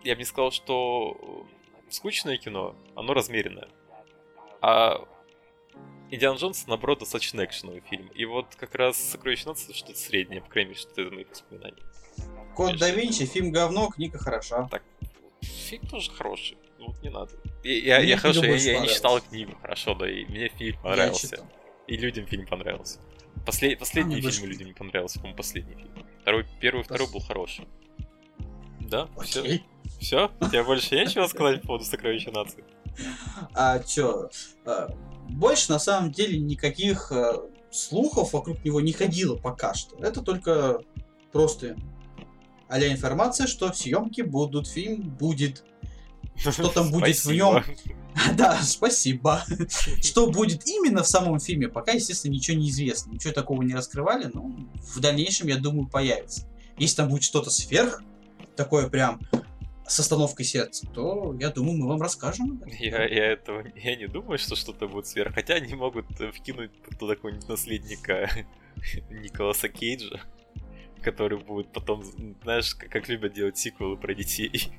я 0.05 0.15
бы 0.15 0.21
не 0.21 0.25
сказал, 0.25 0.51
что 0.53 1.47
э, 1.89 1.91
скучное 1.91 2.37
кино, 2.37 2.77
оно 2.95 3.15
размеренное. 3.15 3.69
А 4.61 5.07
Индиана 6.11 6.37
Джонс, 6.37 6.67
наоборот, 6.67 7.01
достаточно 7.01 7.45
экшеновый 7.45 7.83
фильм. 7.89 8.09
И 8.09 8.25
вот 8.25 8.55
как 8.57 8.75
раз 8.75 8.97
«Сокровище 8.97 9.49
нации» 9.49 9.73
что-то 9.73 9.99
среднее, 9.99 10.41
по 10.43 10.49
крайней 10.49 10.71
мере, 10.71 10.81
что-то 10.81 11.03
из 11.03 11.11
моих 11.11 11.29
воспоминаний. 11.31 11.83
Код 12.55 12.79
да 12.79 12.91
Винчи, 12.91 13.27
фильм 13.27 13.51
говно, 13.51 13.89
книга 13.89 14.19
хороша. 14.19 14.69
Фильм 15.41 15.87
тоже 15.89 16.11
хороший, 16.13 16.57
вот 16.79 17.03
не 17.03 17.11
надо. 17.11 17.33
Я, 17.65 17.99
я, 17.99 17.99
я 18.01 18.17
хорошо, 18.17 18.45
я, 18.45 18.55
я 18.55 18.81
не 18.81 18.89
читал 18.89 19.21
книгу, 19.21 19.57
хорошо, 19.61 19.95
да, 19.95 20.09
и 20.11 20.25
мне 20.27 20.49
фильм 20.49 20.81
понравился. 20.81 21.47
И 21.87 21.97
людям 21.97 22.27
фильм 22.27 22.47
понравился. 22.47 23.01
Послед... 23.45 23.79
Последний 23.79 24.17
мне 24.17 24.23
фильм 24.31 24.43
больше- 24.43 24.47
людям 24.47 24.69
не 24.69 24.75
понравился, 24.75 25.19
по-моему, 25.19 25.37
последний 25.37 25.75
фильм. 25.75 26.07
Второй, 26.23 26.47
первый, 26.61 26.85
второй 26.85 27.09
Пос- 27.09 27.13
был 27.13 27.21
хороший. 27.21 27.67
Да. 28.81 29.09
Окей. 29.17 29.25
Все? 29.27 29.63
Тебе 30.41 30.63
больше 30.63 30.95
нечего 30.95 31.27
сказать 31.27 31.61
по 31.63 31.69
поводу 31.69 31.85
сокровища 31.85 32.31
нации? 32.31 32.65
А 33.55 33.79
чё? 33.81 34.31
а, 34.65 34.89
Больше 35.29 35.73
на 35.73 35.79
самом 35.79 36.13
деле 36.13 36.39
никаких 36.39 37.11
а, 37.11 37.43
слухов 37.71 38.33
вокруг 38.33 38.65
него 38.65 38.81
не 38.81 38.93
ходило 38.93 39.37
пока 39.37 39.75
что. 39.75 39.97
Это 39.97 40.21
только 40.21 40.81
просто 41.33 41.77
а 42.69 42.81
информация, 42.81 43.47
что 43.47 43.73
съемки 43.73 44.23
будут, 44.23 44.67
фильм 44.67 45.03
будет. 45.03 45.65
Что 46.37 46.69
там 46.69 46.91
будет 46.91 47.17
в 47.17 47.31
нем? 47.31 47.63
Да, 48.37 48.61
спасибо. 48.63 49.45
Что 50.01 50.31
будет 50.31 50.67
именно 50.69 51.03
в 51.03 51.09
самом 51.09 51.41
фильме, 51.41 51.69
пока, 51.69 51.93
естественно, 51.93 52.33
ничего 52.33 52.57
не 52.57 52.71
известно. 52.71 53.11
Ничего 53.11 53.33
такого 53.33 53.63
не 53.63 53.75
раскрывали, 53.75 54.31
но 54.33 54.55
в 54.95 55.01
дальнейшем, 55.01 55.49
я 55.49 55.57
думаю, 55.57 55.89
появится. 55.89 56.47
Если 56.79 56.97
там 56.97 57.09
будет 57.09 57.25
что-то 57.25 57.51
сверх, 57.51 58.03
такое 58.55 58.89
прям 58.89 59.21
с 59.87 60.01
остановкой 60.01 60.47
сердца, 60.47 60.87
то, 60.95 61.35
я 61.39 61.51
думаю, 61.51 61.79
мы 61.79 61.89
вам 61.89 62.01
расскажем. 62.01 62.63
Я, 62.79 63.05
я 63.05 63.33
этого 63.33 63.65
я 63.77 63.97
не 63.97 64.07
думаю, 64.07 64.39
что 64.39 64.57
что-то 64.57 64.89
будет 64.89 65.07
сверх. 65.07 65.35
Хотя 65.35 65.55
они 65.55 65.75
могут 65.75 66.07
э, 66.21 66.33
вкинуть 66.33 66.71
туда 66.99 67.15
какого-нибудь 67.17 67.49
наследника 67.49 68.31
Николаса 69.11 69.69
Кейджа, 69.69 70.21
который 71.03 71.39
будет 71.39 71.73
потом, 71.73 72.03
знаешь, 72.43 72.75
как, 72.75 72.91
как 72.91 73.09
любят 73.09 73.35
делать 73.35 73.59
сиквелы 73.59 73.97
про 73.97 74.15
детей. 74.15 74.73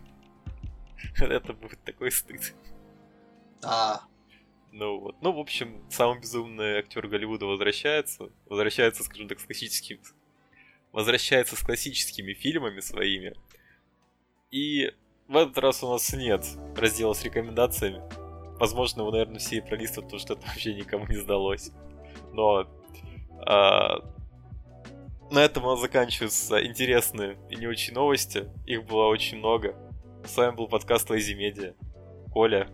Это 1.20 1.54
будет 1.54 1.84
такой 1.84 2.12
стыд. 2.12 2.56
Да. 3.62 4.02
Ну 4.72 5.00
вот. 5.00 5.16
Ну, 5.22 5.32
в 5.32 5.40
общем, 5.40 5.86
самый 5.90 6.20
безумный 6.20 6.80
актер 6.80 7.08
Голливуда 7.08 7.46
возвращается. 7.46 8.30
Возвращается, 8.48 9.04
скажем 9.04 9.28
так, 9.28 9.40
с 9.40 9.46
классическим... 9.46 10.00
Возвращается 10.92 11.56
с 11.56 11.60
классическими 11.60 12.34
фильмами 12.34 12.80
своими. 12.80 13.36
И 14.56 14.90
в 15.28 15.36
этот 15.36 15.58
раз 15.58 15.84
у 15.84 15.92
нас 15.92 16.14
нет 16.14 16.46
раздела 16.78 17.12
с 17.12 17.22
рекомендациями. 17.24 18.02
Возможно, 18.58 19.02
его, 19.02 19.12
наверное, 19.12 19.38
все 19.38 19.58
и 19.58 19.62
пролистывают, 19.62 20.06
потому 20.06 20.20
что 20.22 20.34
это 20.36 20.48
вообще 20.48 20.74
никому 20.74 21.06
не 21.08 21.18
сдалось. 21.18 21.72
Но 22.32 22.66
а, 23.46 23.98
на 25.30 25.40
этом 25.40 25.66
у 25.66 25.72
нас 25.72 25.82
заканчиваются 25.82 26.66
интересные 26.66 27.38
и 27.50 27.58
не 27.58 27.68
очень 27.68 27.94
новости. 27.94 28.50
Их 28.66 28.86
было 28.86 29.08
очень 29.08 29.40
много. 29.40 29.76
С 30.24 30.38
вами 30.38 30.56
был 30.56 30.70
подкаст 30.70 31.10
Lazy 31.10 31.38
Media. 31.38 31.76
Коля, 32.32 32.70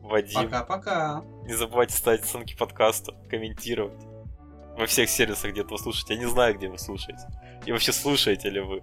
Вадим. 0.00 0.50
Пока-пока. 0.50 1.22
Не 1.44 1.54
забывайте 1.54 1.94
ставить 1.94 2.22
оценки 2.22 2.56
подкасту, 2.56 3.14
комментировать. 3.30 4.02
Во 4.76 4.86
всех 4.86 5.08
сервисах, 5.08 5.52
где 5.52 5.62
вы 5.62 5.78
слушаете. 5.78 6.14
Я 6.14 6.18
не 6.18 6.26
знаю, 6.26 6.56
где 6.56 6.68
вы 6.68 6.76
слушаете. 6.76 7.22
И 7.66 7.70
вообще 7.70 7.92
слушаете 7.92 8.50
ли 8.50 8.58
вы. 8.58 8.82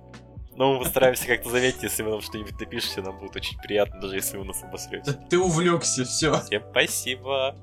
Но 0.61 0.73
мы 0.73 0.79
постараемся 0.83 1.25
как-то 1.25 1.49
заметить, 1.49 1.81
если 1.81 2.03
вы 2.03 2.11
нам 2.11 2.21
что-нибудь 2.21 2.59
напишете, 2.59 3.01
нам 3.01 3.17
будет 3.17 3.35
очень 3.35 3.57
приятно, 3.57 3.99
даже 3.99 4.17
если 4.17 4.37
вы 4.37 4.45
нас 4.45 4.63
обосрете. 4.63 5.13
Да 5.13 5.13
ты 5.13 5.39
увлекся, 5.39 6.05
все. 6.05 6.39
Всем 6.39 6.61
спасибо! 6.69 7.55